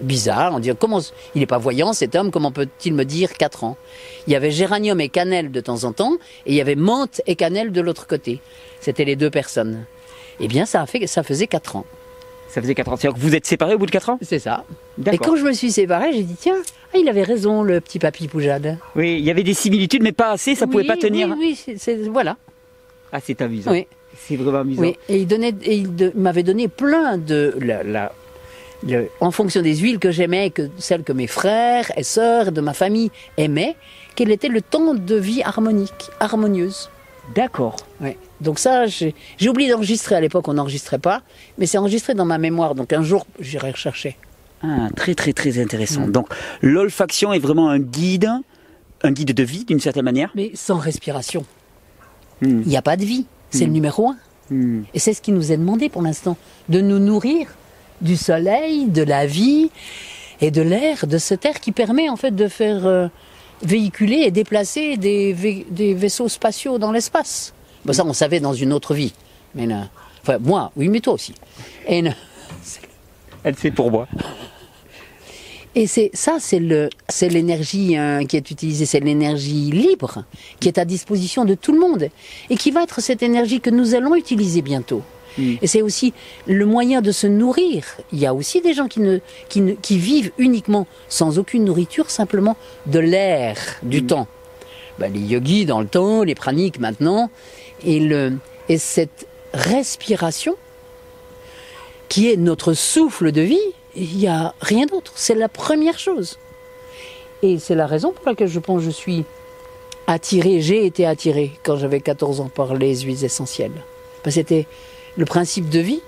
bizarre, 0.00 0.54
en 0.54 0.60
disant 0.60 0.76
comment 0.78 1.00
il 1.34 1.40
n'est 1.40 1.46
pas 1.46 1.58
voyant 1.58 1.92
cet 1.92 2.14
homme, 2.14 2.30
comment 2.30 2.52
peut-il 2.52 2.94
me 2.94 3.04
dire 3.04 3.32
4 3.34 3.64
ans? 3.64 3.76
Il 4.26 4.32
y 4.32 4.36
avait 4.36 4.50
géranium 4.50 5.00
et 5.00 5.08
cannelle 5.08 5.50
de 5.50 5.60
temps 5.60 5.84
en 5.84 5.92
temps, 5.92 6.14
et 6.46 6.52
il 6.52 6.54
y 6.54 6.60
avait 6.60 6.76
menthe 6.76 7.20
et 7.26 7.34
cannelle 7.36 7.72
de 7.72 7.80
l'autre 7.80 8.06
côté. 8.06 8.40
C'était 8.80 9.04
les 9.04 9.16
deux 9.16 9.30
personnes. 9.30 9.84
Eh 10.40 10.46
bien, 10.46 10.66
ça, 10.66 10.82
a 10.82 10.86
fait, 10.86 11.06
ça 11.06 11.22
faisait 11.22 11.48
4 11.48 11.76
ans. 11.76 11.84
Ça 12.48 12.62
faisait 12.62 12.74
4 12.74 12.92
ans. 12.92 12.96
C'est-à-dire 12.96 13.18
que 13.20 13.20
vous 13.26 13.34
êtes 13.34 13.44
séparés 13.46 13.74
au 13.74 13.78
bout 13.78 13.86
de 13.86 13.90
4 13.90 14.08
ans? 14.10 14.18
C'est 14.22 14.38
ça. 14.38 14.64
Et 15.10 15.18
quand 15.18 15.36
je 15.36 15.42
me 15.44 15.52
suis 15.52 15.72
séparée, 15.72 16.12
j'ai 16.12 16.22
dit 16.22 16.36
tiens, 16.38 16.56
ah, 16.94 16.98
il 16.98 17.08
avait 17.08 17.24
raison, 17.24 17.62
le 17.62 17.80
petit 17.80 17.98
papy 17.98 18.28
Poujade. 18.28 18.78
Oui, 18.96 19.16
il 19.18 19.24
y 19.24 19.30
avait 19.30 19.42
des 19.42 19.52
similitudes, 19.54 20.02
mais 20.02 20.12
pas 20.12 20.30
assez, 20.30 20.54
ça 20.54 20.66
pouvait 20.66 20.82
Oui, 20.82 20.86
pas 20.86 20.96
tenir. 20.96 21.28
Oui, 21.38 21.58
oui, 21.66 21.76
c'est- 21.76 21.96
voilà. 22.08 22.36
Ah, 23.12 23.20
c'est 23.24 23.40
amusant. 23.42 23.70
Oui. 23.72 23.86
C'est 24.16 24.36
vraiment 24.36 24.60
amusant. 24.60 24.82
Oui, 24.82 24.96
et 25.08 25.18
il, 25.18 25.26
donnait, 25.26 25.54
et 25.62 25.76
il 25.76 26.12
m'avait 26.14 26.42
donné 26.42 26.68
plein 26.68 27.18
de... 27.18 27.54
la- 27.60 27.82
la- 27.82 28.12
le- 28.86 29.08
en 29.20 29.30
fonction 29.30 29.60
des 29.62 29.76
huiles 29.76 29.98
que 29.98 30.10
j'aimais, 30.10 30.50
que 30.50 30.68
celles 30.78 31.02
que 31.02 31.12
mes 31.12 31.26
frères 31.26 31.90
et 31.96 32.02
sœurs 32.04 32.52
de 32.52 32.60
ma 32.60 32.74
famille 32.74 33.10
aimaient, 33.36 33.76
quel 34.14 34.30
était 34.30 34.48
le 34.48 34.62
temps 34.62 34.94
de 34.94 35.14
vie 35.16 35.42
harmonique, 35.42 36.10
harmonieuse. 36.20 36.88
D'accord. 37.34 37.76
Ouais. 38.00 38.16
Donc 38.40 38.58
ça, 38.58 38.86
j'ai 38.86 39.14
j'ai 39.36 39.48
oublié 39.48 39.70
d'enregistrer 39.70 40.14
à 40.14 40.20
l'époque, 40.20 40.46
on 40.48 40.54
n'enregistrait 40.54 40.98
pas, 40.98 41.22
mais 41.58 41.66
c'est 41.66 41.76
enregistré 41.78 42.14
dans 42.14 42.24
ma 42.24 42.38
mémoire, 42.38 42.74
donc 42.74 42.92
un 42.92 43.02
jour 43.02 43.26
j'irai 43.40 43.72
rechercher. 43.72 44.16
Ah, 44.62 44.88
très 44.96 45.14
très 45.14 45.32
très 45.32 45.60
intéressant. 45.60 46.06
Mm. 46.06 46.12
Donc 46.12 46.28
l'olfaction 46.62 47.32
est 47.32 47.38
vraiment 47.38 47.68
un 47.68 47.80
guide, 47.80 48.30
un 49.02 49.10
guide 49.12 49.34
de 49.34 49.42
vie 49.42 49.64
d'une 49.64 49.80
certaine 49.80 50.04
manière? 50.04 50.30
Mais 50.34 50.52
sans 50.54 50.78
respiration, 50.78 51.44
Mm. 52.42 52.62
il 52.62 52.68
n'y 52.68 52.76
a 52.76 52.82
pas 52.82 52.96
de 52.96 53.04
vie, 53.04 53.26
c'est 53.50 53.64
le 53.66 53.72
numéro 53.72 54.08
un. 54.08 54.16
Mm. 54.50 54.82
Et 54.94 54.98
c'est 54.98 55.12
ce 55.14 55.20
qui 55.22 55.32
nous 55.32 55.52
est 55.52 55.56
demandé 55.56 55.88
pour 55.88 56.02
l'instant, 56.02 56.36
de 56.68 56.80
nous 56.80 56.98
nourrir 56.98 57.48
du 58.00 58.16
soleil, 58.16 58.86
de 58.86 59.02
la 59.02 59.26
vie 59.26 59.70
et 60.40 60.50
de 60.50 60.62
l'air, 60.62 61.06
de 61.06 61.18
cet 61.18 61.44
air 61.44 61.58
qui 61.60 61.72
permet 61.72 62.08
en 62.08 62.16
fait 62.16 62.30
de 62.34 62.46
faire 62.48 62.86
euh, 62.86 63.08
véhiculer 63.62 64.18
et 64.24 64.30
déplacer 64.30 64.96
des, 64.96 65.32
vai- 65.32 65.66
des 65.70 65.94
vaisseaux 65.94 66.28
spatiaux 66.28 66.78
dans 66.78 66.92
l'espace. 66.92 67.52
Bon, 67.84 67.92
ça, 67.92 68.04
on 68.06 68.12
savait 68.12 68.38
dans 68.40 68.54
une 68.54 68.72
autre 68.72 68.94
vie. 68.94 69.12
Mais 69.54 69.66
non. 69.66 69.88
Enfin, 70.22 70.38
moi, 70.38 70.70
oui, 70.76 70.88
mais 70.88 71.00
toi 71.00 71.14
aussi. 71.14 71.34
Et, 71.88 72.02
non. 72.02 72.12
Elle 73.44 73.54
fait 73.54 73.70
pour 73.70 73.90
moi. 73.90 74.06
Et 75.74 75.86
c'est 75.86 76.10
ça, 76.14 76.38
c'est 76.40 76.58
le, 76.58 76.88
c'est 77.08 77.28
l'énergie 77.28 77.96
hein, 77.96 78.24
qui 78.24 78.36
est 78.36 78.50
utilisée, 78.50 78.86
c'est 78.86 79.00
l'énergie 79.00 79.70
libre 79.70 80.24
qui 80.60 80.68
est 80.68 80.78
à 80.78 80.84
disposition 80.84 81.44
de 81.44 81.54
tout 81.54 81.72
le 81.72 81.78
monde 81.78 82.08
et 82.50 82.56
qui 82.56 82.70
va 82.70 82.82
être 82.82 83.00
cette 83.00 83.22
énergie 83.22 83.60
que 83.60 83.70
nous 83.70 83.94
allons 83.94 84.14
utiliser 84.14 84.62
bientôt. 84.62 85.02
Mm. 85.36 85.54
Et 85.62 85.66
c'est 85.66 85.82
aussi 85.82 86.12
le 86.46 86.64
moyen 86.66 87.00
de 87.00 87.12
se 87.12 87.26
nourrir. 87.26 87.84
Il 88.12 88.18
y 88.18 88.26
a 88.26 88.34
aussi 88.34 88.60
des 88.60 88.74
gens 88.74 88.88
qui, 88.88 89.00
ne, 89.00 89.18
qui, 89.48 89.60
ne, 89.60 89.72
qui 89.74 89.98
vivent 89.98 90.32
uniquement 90.38 90.86
sans 91.08 91.38
aucune 91.38 91.64
nourriture, 91.64 92.10
simplement 92.10 92.56
de 92.86 92.98
l'air, 92.98 93.56
du 93.82 94.04
temps. 94.04 94.26
Ben, 94.98 95.12
les 95.12 95.20
yogis 95.20 95.64
dans 95.64 95.80
le 95.80 95.86
temps, 95.86 96.24
les 96.24 96.34
praniques 96.34 96.80
maintenant, 96.80 97.30
et, 97.84 98.00
le, 98.00 98.36
et 98.68 98.78
cette 98.78 99.28
respiration 99.54 100.56
qui 102.08 102.30
est 102.30 102.36
notre 102.36 102.72
souffle 102.72 103.32
de 103.32 103.42
vie, 103.42 103.58
il 103.98 104.16
n'y 104.16 104.26
a 104.26 104.54
rien 104.60 104.86
d'autre. 104.86 105.12
C'est 105.16 105.34
la 105.34 105.48
première 105.48 105.98
chose. 105.98 106.38
Et 107.42 107.58
c'est 107.58 107.74
la 107.74 107.86
raison 107.86 108.12
pour 108.12 108.26
laquelle 108.26 108.48
je 108.48 108.58
pense 108.58 108.80
que 108.80 108.86
je 108.86 108.90
suis 108.90 109.24
attiré, 110.06 110.60
j'ai 110.60 110.86
été 110.86 111.06
attiré 111.06 111.52
quand 111.62 111.76
j'avais 111.76 112.00
14 112.00 112.40
ans 112.40 112.50
par 112.52 112.74
les 112.74 113.00
huiles 113.00 113.24
essentielles. 113.24 113.84
Parce 114.22 114.34
que 114.34 114.40
c'était 114.40 114.66
le 115.16 115.24
principe 115.24 115.68
de 115.68 115.80
vie, 115.80 116.00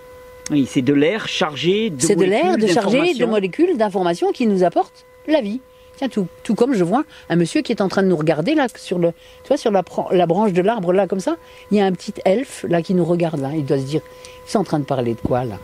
Oui, 0.50 0.66
c'est 0.68 0.82
de 0.82 0.92
l'air 0.92 1.28
chargé 1.28 1.90
de 1.90 2.00
c'est 2.00 2.16
de 2.16 2.24
l'air, 2.24 2.56
de 2.56 2.66
charger 2.66 3.14
de 3.14 3.24
molécules, 3.24 3.76
d'informations 3.76 4.32
qui 4.32 4.46
nous 4.46 4.64
apportent 4.64 5.04
la 5.28 5.40
vie. 5.40 5.60
Tiens, 5.96 6.08
tout, 6.08 6.26
tout 6.42 6.54
comme 6.54 6.72
je 6.74 6.82
vois 6.82 7.04
un 7.28 7.36
monsieur 7.36 7.60
qui 7.60 7.72
est 7.72 7.82
en 7.82 7.88
train 7.88 8.02
de 8.02 8.08
nous 8.08 8.16
regarder 8.16 8.54
là 8.54 8.66
sur 8.74 8.98
le, 8.98 9.12
tu 9.42 9.48
vois, 9.48 9.58
sur 9.58 9.70
la 9.70 10.26
branche 10.26 10.52
de 10.52 10.62
l'arbre 10.62 10.92
là 10.92 11.06
comme 11.06 11.20
ça, 11.20 11.36
il 11.70 11.76
y 11.76 11.80
a 11.80 11.84
un 11.84 11.92
petit 11.92 12.14
elfe 12.24 12.64
là 12.68 12.80
qui 12.82 12.94
nous 12.94 13.04
regarde 13.04 13.40
là. 13.40 13.50
Il 13.54 13.66
doit 13.66 13.78
se 13.78 13.84
dire, 13.84 14.00
ils 14.46 14.50
sont 14.50 14.60
en 14.60 14.64
train 14.64 14.78
de 14.78 14.84
parler 14.84 15.14
de 15.14 15.20
quoi 15.20 15.44
là? 15.44 15.58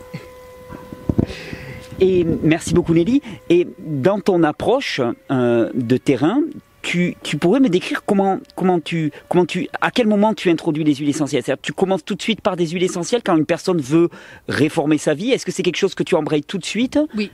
Et 2.01 2.25
merci 2.25 2.75
beaucoup 2.75 2.95
Nelly. 2.95 3.23
Et 3.49 3.67
dans 3.79 4.21
ton 4.21 4.43
approche 4.43 5.01
euh, 5.31 5.71
de 5.75 5.97
terrain, 5.97 6.41
tu, 6.83 7.17
tu 7.23 7.37
pourrais 7.37 7.59
me 7.59 7.69
décrire 7.69 8.05
comment, 8.05 8.39
comment, 8.55 8.79
tu, 8.79 9.11
comment 9.29 9.47
tu, 9.47 9.69
à 9.81 9.91
quel 9.91 10.07
moment 10.07 10.35
tu 10.35 10.51
introduis 10.51 10.85
les 10.85 10.95
huiles 10.95 11.09
essentielles? 11.09 11.43
C'est-à-dire, 11.43 11.63
tu 11.63 11.73
commences 11.73 12.05
tout 12.05 12.15
de 12.15 12.23
suite 12.23 12.41
par 12.41 12.57
des 12.57 12.69
huiles 12.69 12.85
essentielles 12.85 13.23
quand 13.25 13.37
une 13.37 13.47
personne 13.47 13.81
veut 13.81 14.09
réformer 14.49 14.99
sa 14.99 15.15
vie. 15.15 15.31
Est-ce 15.31 15.45
que 15.45 15.53
c'est 15.53 15.63
quelque 15.63 15.79
chose 15.79 15.95
que 15.95 16.05
tu 16.05 16.15
embrayes 16.15 16.45
tout 16.45 16.59
de 16.59 16.65
suite? 16.65 16.99
Oui, 17.17 17.31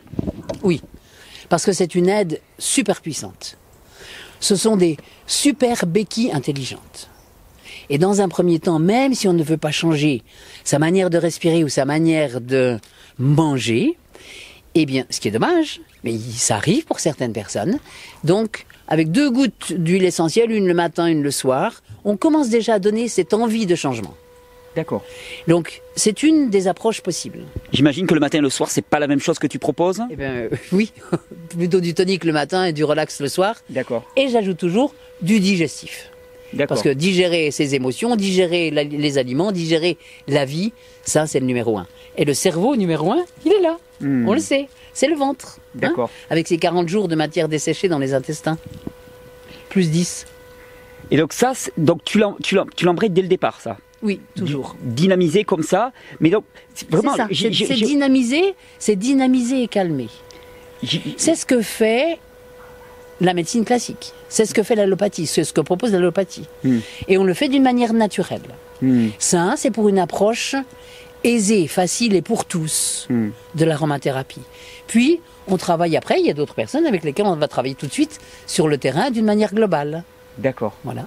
oui, 0.62 0.80
parce 1.48 1.66
que 1.66 1.72
c'est 1.72 1.94
une 1.94 2.08
aide 2.08 2.40
super 2.58 3.02
puissante. 3.02 3.58
Ce 4.40 4.56
sont 4.56 4.76
des 4.76 4.96
super 5.26 5.86
béquilles 5.86 6.32
intelligentes. 6.32 7.10
Et 7.90 7.98
dans 7.98 8.22
un 8.22 8.28
premier 8.28 8.58
temps, 8.58 8.78
même 8.78 9.12
si 9.12 9.28
on 9.28 9.34
ne 9.34 9.42
veut 9.42 9.58
pas 9.58 9.70
changer 9.70 10.22
sa 10.64 10.78
manière 10.78 11.10
de 11.10 11.18
respirer 11.18 11.62
ou 11.62 11.68
sa 11.68 11.84
manière 11.84 12.40
de 12.40 12.78
manger, 13.18 13.98
eh 14.74 14.86
bien, 14.86 15.04
ce 15.10 15.20
qui 15.20 15.28
est 15.28 15.32
dommage, 15.32 15.80
mais 16.04 16.16
ça 16.18 16.56
arrive 16.56 16.84
pour 16.84 17.00
certaines 17.00 17.32
personnes. 17.32 17.78
Donc, 18.24 18.66
avec 18.88 19.10
deux 19.10 19.30
gouttes 19.30 19.72
d'huile 19.72 20.04
essentielle, 20.04 20.50
une 20.50 20.66
le 20.66 20.74
matin, 20.74 21.06
une 21.06 21.22
le 21.22 21.30
soir, 21.30 21.82
on 22.04 22.16
commence 22.16 22.48
déjà 22.48 22.74
à 22.74 22.78
donner 22.78 23.08
cette 23.08 23.34
envie 23.34 23.66
de 23.66 23.74
changement. 23.74 24.14
D'accord. 24.74 25.04
Donc, 25.48 25.82
c'est 25.96 26.22
une 26.22 26.48
des 26.48 26.66
approches 26.66 27.02
possibles. 27.02 27.40
J'imagine 27.72 28.06
que 28.06 28.14
le 28.14 28.20
matin 28.20 28.38
et 28.38 28.40
le 28.40 28.48
soir, 28.48 28.70
c'est 28.70 28.84
pas 28.84 28.98
la 28.98 29.06
même 29.06 29.20
chose 29.20 29.38
que 29.38 29.46
tu 29.46 29.58
proposes? 29.58 30.02
Eh 30.10 30.16
bien, 30.16 30.32
euh, 30.32 30.48
oui, 30.72 30.92
plutôt 31.50 31.80
du 31.80 31.92
tonique 31.94 32.24
le 32.24 32.32
matin 32.32 32.64
et 32.64 32.72
du 32.72 32.84
relax 32.84 33.20
le 33.20 33.28
soir. 33.28 33.56
D'accord. 33.68 34.04
Et 34.16 34.28
j'ajoute 34.28 34.56
toujours 34.56 34.94
du 35.20 35.40
digestif. 35.40 36.11
Parce 36.68 36.82
que 36.82 36.88
digérer 36.90 37.50
ses 37.50 37.74
émotions, 37.74 38.16
digérer 38.16 38.70
la- 38.70 38.84
les 38.84 39.18
aliments, 39.18 39.52
digérer 39.52 39.96
la 40.28 40.44
vie, 40.44 40.72
ça 41.04 41.26
c'est 41.26 41.40
le 41.40 41.46
numéro 41.46 41.78
un. 41.78 41.86
Et 42.16 42.24
le 42.24 42.34
cerveau 42.34 42.76
numéro 42.76 43.12
un, 43.12 43.24
il 43.46 43.52
est 43.52 43.60
là. 43.60 43.78
Hmm. 44.00 44.28
On 44.28 44.34
le 44.34 44.40
sait. 44.40 44.68
C'est 44.92 45.08
le 45.08 45.16
ventre. 45.16 45.56
hein, 45.58 45.62
D'accord. 45.76 46.10
avec 46.28 46.46
ses 46.48 46.58
40 46.58 46.88
jours 46.88 47.08
de 47.08 47.14
matière 47.14 47.48
desséchée 47.48 47.88
dans 47.88 47.98
les 47.98 48.12
intestins. 48.12 48.58
Plus 49.70 49.90
10. 49.90 50.26
Et 51.10 51.16
donc 51.16 51.32
ça, 51.32 51.52
donc 51.78 52.04
tu 52.04 52.18
l'em- 52.18 52.36
tu 52.42 52.54
l'em- 52.54 52.68
tu 52.76 52.84
l'embrayes 52.84 53.10
dès 53.10 53.22
le 53.22 53.28
départ, 53.28 53.60
ça. 53.60 53.78
Oui, 54.02 54.20
toujours. 54.34 54.76
Dynamisé 54.82 55.44
comme 55.44 55.62
ça. 55.62 55.92
Mais 56.20 56.28
donc, 56.30 56.44
vraiment. 56.90 57.14
C'est 57.32 57.50
dynamiser, 57.74 58.54
c'est 58.78 58.96
dynamiser 58.96 59.62
et 59.62 59.68
calmer. 59.68 60.08
C'est 61.16 61.36
ce 61.36 61.46
que 61.46 61.62
fait 61.62 62.18
la 63.22 63.34
médecine 63.34 63.64
classique. 63.64 64.12
C'est 64.28 64.44
ce 64.46 64.52
que 64.54 64.62
fait 64.62 64.74
l'allopathie. 64.74 65.26
C'est 65.26 65.44
ce 65.44 65.52
que 65.52 65.60
propose 65.60 65.92
l'allopathie. 65.92 66.46
Hmm. 66.64 66.78
Et 67.08 67.16
on 67.18 67.24
le 67.24 67.34
fait 67.34 67.48
d'une 67.48 67.62
manière 67.62 67.92
naturelle. 67.92 68.42
Hmm. 68.82 69.08
Ça, 69.18 69.54
c'est 69.56 69.70
pour 69.70 69.88
une 69.88 69.98
approche 69.98 70.56
aisée, 71.24 71.68
facile 71.68 72.14
et 72.16 72.22
pour 72.22 72.44
tous 72.44 73.06
Hmm. 73.08 73.30
de 73.54 73.64
l'aromathérapie. 73.64 74.42
Puis, 74.88 75.20
on 75.48 75.56
travaille 75.56 75.96
après, 75.96 76.20
il 76.20 76.26
y 76.26 76.30
a 76.30 76.34
d'autres 76.34 76.54
personnes 76.54 76.86
avec 76.86 77.04
lesquelles 77.04 77.26
on 77.26 77.36
va 77.36 77.48
travailler 77.48 77.74
tout 77.74 77.86
de 77.86 77.92
suite 77.92 78.18
sur 78.46 78.68
le 78.68 78.76
terrain 78.78 79.10
d'une 79.10 79.24
manière 79.24 79.54
globale. 79.54 80.02
D'accord. 80.38 80.74
Voilà. 80.84 81.06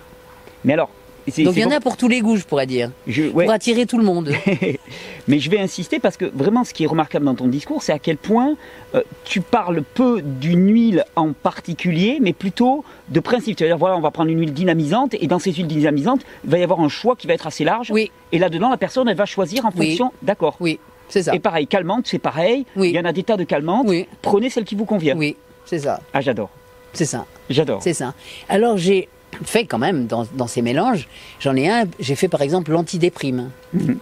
Mais 0.63 0.73
alors, 0.73 0.89
Donc 1.27 1.55
il 1.55 1.59
y 1.61 1.65
en 1.65 1.71
a 1.71 1.79
pour 1.79 1.97
tous 1.97 2.07
les 2.07 2.21
goûts, 2.21 2.35
je 2.37 2.43
pourrais 2.43 2.67
dire. 2.67 2.91
je, 3.07 3.23
ouais. 3.23 3.45
Pour 3.45 3.53
attirer 3.53 3.85
tout 3.87 3.97
le 3.97 4.03
monde. 4.03 4.31
Mais 5.27 5.39
je 5.39 5.49
vais 5.49 5.59
insister 5.59 5.99
parce 5.99 6.17
que 6.17 6.25
vraiment, 6.25 6.63
ce 6.63 6.73
qui 6.73 6.83
est 6.83 6.87
remarquable 6.87 7.25
dans 7.25 7.33
ton 7.33 7.47
discours, 7.47 7.81
c'est 7.81 7.91
à 7.91 7.99
quel 7.99 8.17
point 8.17 8.55
euh, 8.93 9.01
tu 9.23 9.41
parles 9.41 9.81
peu 9.95 10.21
d'une 10.21 10.71
huile 10.71 11.03
en 11.15 11.33
particulier, 11.33 12.19
mais 12.21 12.31
plutôt 12.33 12.85
de 13.09 13.19
principe. 13.19 13.57
C'est-à-dire, 13.57 13.77
voilà, 13.77 13.97
on 13.97 14.01
va 14.01 14.11
prendre 14.11 14.29
une 14.29 14.39
huile 14.39 14.53
dynamisante 14.53 15.15
et 15.15 15.25
dans 15.27 15.39
ces 15.39 15.51
huiles 15.51 15.65
dynamisantes, 15.67 16.21
il 16.43 16.49
va 16.51 16.59
y 16.59 16.63
avoir 16.63 16.79
un 16.79 16.89
choix 16.89 17.15
qui 17.15 17.25
va 17.25 17.33
être 17.33 17.47
assez 17.47 17.63
large. 17.63 17.89
Oui, 17.91 18.11
Et 18.31 18.37
là-dedans, 18.37 18.69
la 18.69 18.77
personne, 18.77 19.07
elle 19.09 19.17
va 19.17 19.25
choisir 19.25 19.65
en 19.65 19.71
Oui. 19.75 19.87
fonction. 19.89 20.11
D'accord. 20.21 20.55
oui, 20.59 20.79
c'est 21.09 21.23
ça. 21.23 21.33
Et 21.33 21.39
pareil, 21.39 21.65
calmante, 21.65 22.05
c'est 22.07 22.19
pareil. 22.19 22.65
Oui. 22.75 22.89
Il 22.89 22.95
y 22.95 22.99
en 22.99 23.05
a 23.05 23.13
des 23.13 23.23
tas 23.23 23.37
de 23.37 23.43
calmantes. 23.45 23.85
Oui, 23.87 24.07
Prenez 24.21 24.49
celle 24.51 24.63
qui 24.63 24.75
vous 24.75 24.85
convient. 24.85 25.15
oui, 25.17 25.35
c'est 25.65 25.79
ça. 25.79 26.01
Ah, 26.13 26.21
j'adore. 26.21 26.49
C'est 26.93 27.05
ça. 27.05 27.25
J'adore. 27.49 27.81
C'est 27.83 27.93
ça. 27.93 28.13
Alors 28.47 28.77
j'ai 28.77 29.09
fait 29.43 29.65
quand 29.65 29.77
même 29.79 30.07
dans, 30.07 30.25
dans 30.35 30.47
ces 30.47 30.61
mélanges, 30.61 31.07
j'en 31.39 31.55
ai 31.55 31.67
un, 31.69 31.85
j'ai 31.99 32.15
fait 32.15 32.27
par 32.27 32.41
exemple 32.41 32.71
l'antidéprime, 32.71 33.49
Mhm. 33.73 33.97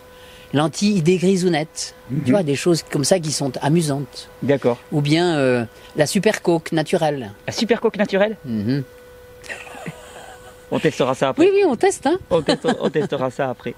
l'anti-idée 0.53 1.17
grisounette, 1.17 1.95
Mhm. 2.11 2.21
tu 2.25 2.31
vois, 2.31 2.43
des 2.43 2.55
choses 2.55 2.83
comme 2.83 3.03
ça 3.03 3.19
qui 3.19 3.31
sont 3.31 3.51
amusantes. 3.61 4.29
D'accord. 4.43 4.77
Ou 4.91 5.01
bien 5.01 5.35
euh, 5.37 5.65
la 5.95 6.05
super 6.05 6.41
coke 6.41 6.71
naturelle. 6.71 7.31
La 7.47 7.53
super 7.53 7.81
coque 7.81 7.97
naturelle? 7.97 8.37
Mhm. 8.45 8.83
On 10.71 10.79
testera 10.79 11.13
ça 11.13 11.29
après. 11.29 11.45
Oui, 11.45 11.51
oui, 11.53 11.61
on 11.67 11.75
teste, 11.75 12.07
hein. 12.07 12.17
On 12.31 12.41
testera, 12.41 12.73
on 12.81 12.89
testera 12.89 13.29
ça 13.29 13.49
après. 13.49 13.75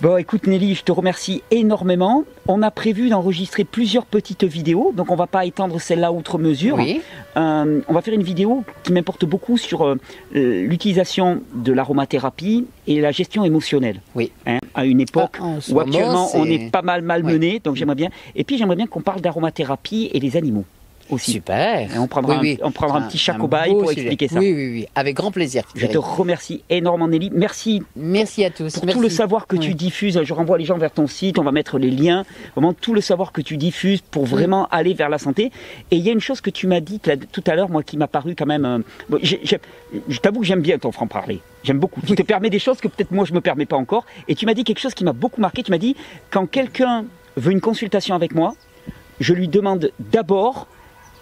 Bon, 0.00 0.16
écoute 0.16 0.46
Nelly, 0.46 0.74
je 0.74 0.82
te 0.82 0.92
remercie 0.92 1.42
énormément. 1.50 2.24
On 2.46 2.62
a 2.62 2.70
prévu 2.70 3.08
d'enregistrer 3.10 3.64
plusieurs 3.64 4.06
petites 4.06 4.44
vidéos, 4.44 4.92
donc 4.94 5.10
on 5.10 5.16
va 5.16 5.26
pas 5.26 5.44
étendre 5.44 5.80
celle-là 5.80 6.12
outre 6.12 6.38
mesure. 6.38 6.76
Oui, 6.76 7.00
Euh, 7.36 7.80
on 7.88 7.92
va 7.92 8.00
faire 8.00 8.14
une 8.14 8.22
vidéo 8.22 8.62
qui 8.84 8.92
m'importe 8.92 9.24
beaucoup 9.24 9.58
sur 9.58 9.84
euh, 9.86 9.96
l'utilisation 10.32 11.42
de 11.54 11.72
l'aromathérapie 11.72 12.66
et 12.86 13.00
la 13.00 13.10
gestion 13.10 13.44
émotionnelle. 13.44 14.00
oui. 14.14 14.30
Hein, 14.46 14.58
à 14.74 14.84
une 14.84 15.00
époque 15.00 15.38
Ah, 15.40 15.56
où 15.70 15.80
actuellement 15.80 16.28
on 16.34 16.44
est 16.46 16.70
pas 16.70 16.82
mal 16.82 17.02
malmené, 17.02 17.60
donc 17.62 17.76
j'aimerais 17.76 17.94
bien. 17.96 18.08
Et 18.34 18.44
puis 18.44 18.56
j'aimerais 18.58 18.76
bien 18.76 18.86
qu'on 18.86 19.00
parle 19.02 19.20
d'aromathérapie 19.20 20.10
et 20.12 20.20
des 20.20 20.36
animaux 20.36 20.64
aussi. 21.10 21.32
Super. 21.32 21.94
Et 21.94 21.98
on 21.98 22.06
prendra 22.06 22.34
Oui, 22.34 22.40
oui. 22.42 22.58
un- 22.62 22.66
on 22.66 22.70
prendra 22.70 22.98
un 22.98 23.02
petit 23.08 23.30
un 23.30 23.34
cobaye 23.34 23.70
beau 23.72 23.80
pour 23.80 23.88
sujet. 23.90 24.02
expliquer 24.02 24.28
ça. 24.28 24.38
Oui, 24.38 24.52
oui, 24.54 24.70
oui, 24.72 24.86
avec 24.94 25.14
grand 25.16 25.30
plaisir. 25.30 25.62
Je 25.74 25.86
te 25.86 25.98
remercie 25.98 26.62
énormément 26.70 27.08
Nelly. 27.08 27.30
Merci 27.34 27.82
Merci 27.96 28.44
à 28.44 28.50
tous. 28.50 28.74
pour 28.74 28.84
Merci. 28.84 28.96
tout 28.98 29.02
le 29.02 29.08
savoir 29.10 29.46
que 29.46 29.56
tu 29.56 29.74
diffuses. 29.74 30.20
Je 30.22 30.34
renvoie 30.34 30.58
les 30.58 30.64
gens 30.64 30.78
vers 30.78 30.90
ton 30.92 31.06
site, 31.06 31.38
on 31.38 31.42
va 31.44 31.52
mettre 31.52 31.78
les 31.78 31.90
liens. 31.90 32.24
Vraiment 32.54 32.72
tout 32.72 32.94
le 32.94 33.00
savoir 33.00 33.32
que 33.32 33.40
tu 33.40 33.56
diffuses 33.56 34.00
pour 34.00 34.24
vraiment 34.26 34.66
aller 34.70 34.94
vers 34.94 35.08
la 35.08 35.18
santé. 35.18 35.50
Et 35.90 35.96
il 35.96 36.02
y 36.02 36.08
a 36.08 36.12
une 36.12 36.20
chose 36.20 36.40
que 36.40 36.50
tu 36.50 36.66
m'as 36.66 36.80
dit 36.80 37.00
tout 37.00 37.44
à 37.46 37.54
l'heure, 37.54 37.68
moi 37.70 37.82
qui 37.82 37.96
m'a 37.96 38.06
paru 38.08 38.34
quand 38.36 38.46
même. 38.46 38.64
euh, 38.64 38.78
bon, 39.08 39.18
je 39.22 40.18
t'avoue 40.20 40.40
que 40.40 40.46
j'aime 40.46 40.60
bien 40.62 40.78
ton 40.78 40.92
franc-parler. 40.92 41.40
J'aime 41.62 41.78
beaucoup. 41.78 42.00
Tu 42.06 42.14
te 42.16 42.22
permets 42.22 42.50
des 42.50 42.58
choses 42.58 42.78
que 42.78 42.88
peut-être 42.88 43.10
moi 43.12 43.24
je 43.24 43.32
me 43.34 43.40
permets 43.40 43.66
pas 43.66 43.76
encore. 43.76 44.04
Et 44.28 44.34
tu 44.34 44.46
m'as 44.46 44.54
dit 44.54 44.64
quelque 44.64 44.80
chose 44.80 44.94
qui 44.94 45.04
m'a 45.04 45.12
beaucoup 45.12 45.40
marqué. 45.40 45.62
Tu 45.62 45.70
m'as 45.70 45.78
dit 45.78 45.96
quand 46.30 46.46
quelqu'un 46.46 47.04
veut 47.36 47.52
une 47.52 47.60
consultation 47.60 48.14
avec 48.14 48.34
moi, 48.34 48.54
je 49.20 49.32
lui 49.32 49.48
demande 49.48 49.90
d'abord 49.98 50.66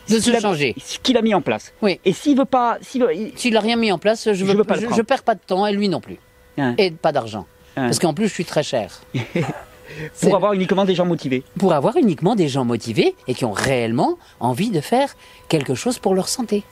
De 0.09 0.19
ce 0.19 0.33
se 0.33 0.41
changer. 0.41 0.75
ce 0.79 0.99
qu'il 0.99 1.17
a 1.17 1.23
mis 1.23 1.35
en 1.35 1.41
place. 1.41 1.73
Oui. 1.83 2.01
Et 2.05 2.13
s'il 2.13 2.37
veut 2.37 2.45
pas, 2.45 2.79
s'il 2.81 3.07
S'il 3.37 3.55
n'a 3.55 3.61
rien 3.61 3.77
mis 3.77 3.93
en 3.93 3.99
place, 3.99 4.25
je 4.27 4.35
Je 4.35 4.45
veux, 4.45 4.55
veux 4.55 4.65
pas 4.65 4.77
le 4.77 4.89
je, 4.89 4.95
je 4.95 5.03
perds 5.03 5.23
pas 5.23 5.35
de 5.35 5.41
temps 5.47 5.67
et 5.67 5.73
lui 5.73 5.89
non 5.89 6.01
plus. 6.01 6.19
Hein. 6.59 6.75
Et 6.79 6.91
pas 6.91 7.13
d'argent. 7.13 7.47
Hein. 7.77 7.87
Parce 7.87 7.99
qu'en 7.99 8.15
plus, 8.15 8.29
je 8.29 8.33
suis 8.35 8.45
très 8.45 8.63
cher. 8.63 9.01
Pour 10.21 10.35
avoir 10.35 10.53
uniquement 10.55 10.85
des 10.85 10.95
gens 10.95 11.05
motivés. 11.05 11.43
Pour 11.59 11.73
avoir 11.73 11.97
uniquement 11.97 12.35
des 12.35 12.49
gens 12.49 12.65
motivés 12.65 13.15
et 13.29 13.35
qui 13.35 13.45
ont 13.45 13.53
réellement 13.53 14.19
envie 14.41 14.71
de 14.71 14.81
faire 14.81 15.15
quelque 15.49 15.75
chose 15.75 15.99
pour 15.99 16.15
leur 16.15 16.29
santé. 16.29 16.63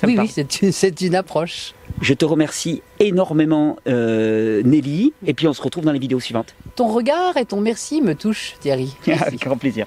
Ça 0.00 0.08
oui, 0.08 0.16
oui, 0.18 0.28
c'est 0.28 0.62
une, 0.62 0.72
c'est 0.72 1.00
une 1.00 1.14
approche. 1.14 1.74
Je 2.00 2.12
te 2.14 2.24
remercie 2.24 2.82
énormément, 2.98 3.76
euh, 3.86 4.60
Nelly. 4.64 5.12
Et 5.24 5.32
puis 5.32 5.46
on 5.46 5.52
se 5.52 5.62
retrouve 5.62 5.84
dans 5.84 5.92
les 5.92 6.00
vidéos 6.00 6.18
suivantes. 6.18 6.54
Ton 6.74 6.88
regard 6.88 7.36
et 7.36 7.44
ton 7.44 7.60
merci 7.60 8.02
me 8.02 8.16
touchent, 8.16 8.56
Thierry. 8.60 8.92
Avec 9.06 9.40
grand 9.40 9.56
plaisir. 9.56 9.86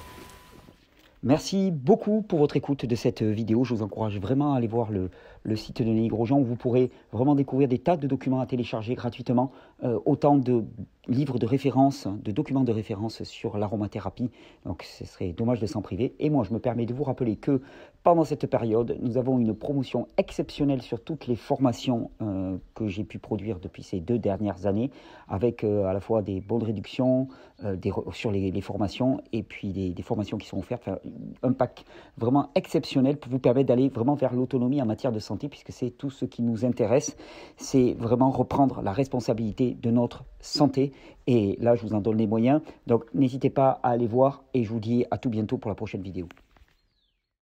Merci 1.26 1.72
beaucoup 1.72 2.22
pour 2.22 2.38
votre 2.38 2.56
écoute 2.56 2.86
de 2.86 2.96
cette 2.96 3.24
vidéo. 3.24 3.64
Je 3.64 3.74
vous 3.74 3.82
encourage 3.82 4.20
vraiment 4.20 4.54
à 4.54 4.58
aller 4.58 4.68
voir 4.68 4.92
le, 4.92 5.10
le 5.46 5.56
site 5.56 5.82
de 5.82 5.88
Nelly 5.88 6.08
Grosjean 6.08 6.40
où 6.40 6.44
vous 6.44 6.56
pourrez 6.56 6.92
vraiment 7.12 7.36
découvrir 7.36 7.70
des 7.70 7.78
tas 7.78 7.98
de 7.98 8.08
documents 8.08 8.40
à 8.40 8.48
télécharger 8.48 8.96
gratuitement, 8.96 9.52
euh, 9.84 10.00
autant 10.06 10.38
de 10.38 10.64
livres 11.08 11.38
de 11.38 11.46
référence, 11.46 12.08
de 12.08 12.32
documents 12.32 12.64
de 12.64 12.72
référence 12.72 13.22
sur 13.24 13.60
l'aromathérapie. 13.60 14.32
Donc 14.66 14.82
ce 14.82 15.06
serait 15.06 15.34
dommage 15.34 15.60
de 15.60 15.68
s'en 15.68 15.84
priver. 15.84 16.16
Et 16.20 16.32
moi, 16.32 16.44
je 16.44 16.52
me 16.52 16.58
permets 16.58 16.88
de 16.88 16.96
vous 16.96 17.04
rappeler 17.04 17.36
que 17.36 17.62
pendant 18.04 18.24
cette 18.24 18.48
période, 18.48 18.98
nous 19.02 19.18
avons 19.18 19.38
une 19.38 19.54
promotion 19.54 20.08
exceptionnelle 20.18 20.82
sur 20.82 21.04
toutes 21.04 21.28
les 21.28 21.36
formations 21.36 22.10
euh, 22.22 22.58
que 22.74 22.88
j'ai 22.88 23.04
pu 23.04 23.20
produire 23.20 23.60
depuis 23.60 23.84
ces 23.84 24.00
deux 24.00 24.18
dernières 24.18 24.66
années, 24.66 24.90
avec 25.28 25.64
euh, 25.64 25.86
à 25.86 25.94
la 25.94 26.00
fois 26.00 26.24
des 26.24 26.42
bonnes 26.42 26.64
réductions 26.64 27.28
des 27.64 27.92
sur 28.12 28.32
les, 28.32 28.62
formations 28.62 29.22
et 29.32 29.42
puis 29.42 29.72
des, 29.72 30.02
formations 30.02 30.38
qui 30.38 30.48
sont 30.48 30.58
offertes. 30.58 30.90
Un 31.42 31.54
pack 31.54 31.86
vraiment 32.18 32.50
exceptionnel 32.56 33.18
pour 33.18 33.32
vous 33.32 33.40
permettre 33.40 33.68
d'aller 33.68 33.88
vraiment 33.88 34.16
vers 34.16 34.34
l'autonomie 34.34 34.82
en 34.82 34.86
matière 34.86 35.14
de 35.14 35.20
puisque 35.36 35.72
c'est 35.72 35.92
tout 35.92 36.10
ce 36.10 36.26
qui 36.26 36.42
nous 36.42 36.66
intéresse. 36.66 37.16
C'est 37.58 37.94
vraiment 37.94 38.30
reprendre 38.30 38.82
la 38.82 38.92
responsabilité 38.92 39.78
de 39.82 39.92
notre 39.92 40.24
santé. 40.40 40.92
Et 41.28 41.58
là, 41.60 41.76
je 41.76 41.82
vous 41.84 41.94
en 41.94 42.02
donne 42.02 42.18
les 42.18 42.28
moyens. 42.28 42.62
Donc, 42.88 43.06
n'hésitez 43.14 43.50
pas 43.50 43.80
à 43.84 43.90
aller 43.90 44.08
voir 44.08 44.44
et 44.54 44.64
je 44.64 44.70
vous 44.70 44.80
dis 44.80 45.06
à 45.12 45.18
tout 45.18 45.30
bientôt 45.30 45.58
pour 45.58 45.70
la 45.70 45.76
prochaine 45.76 46.02
vidéo. 46.02 46.28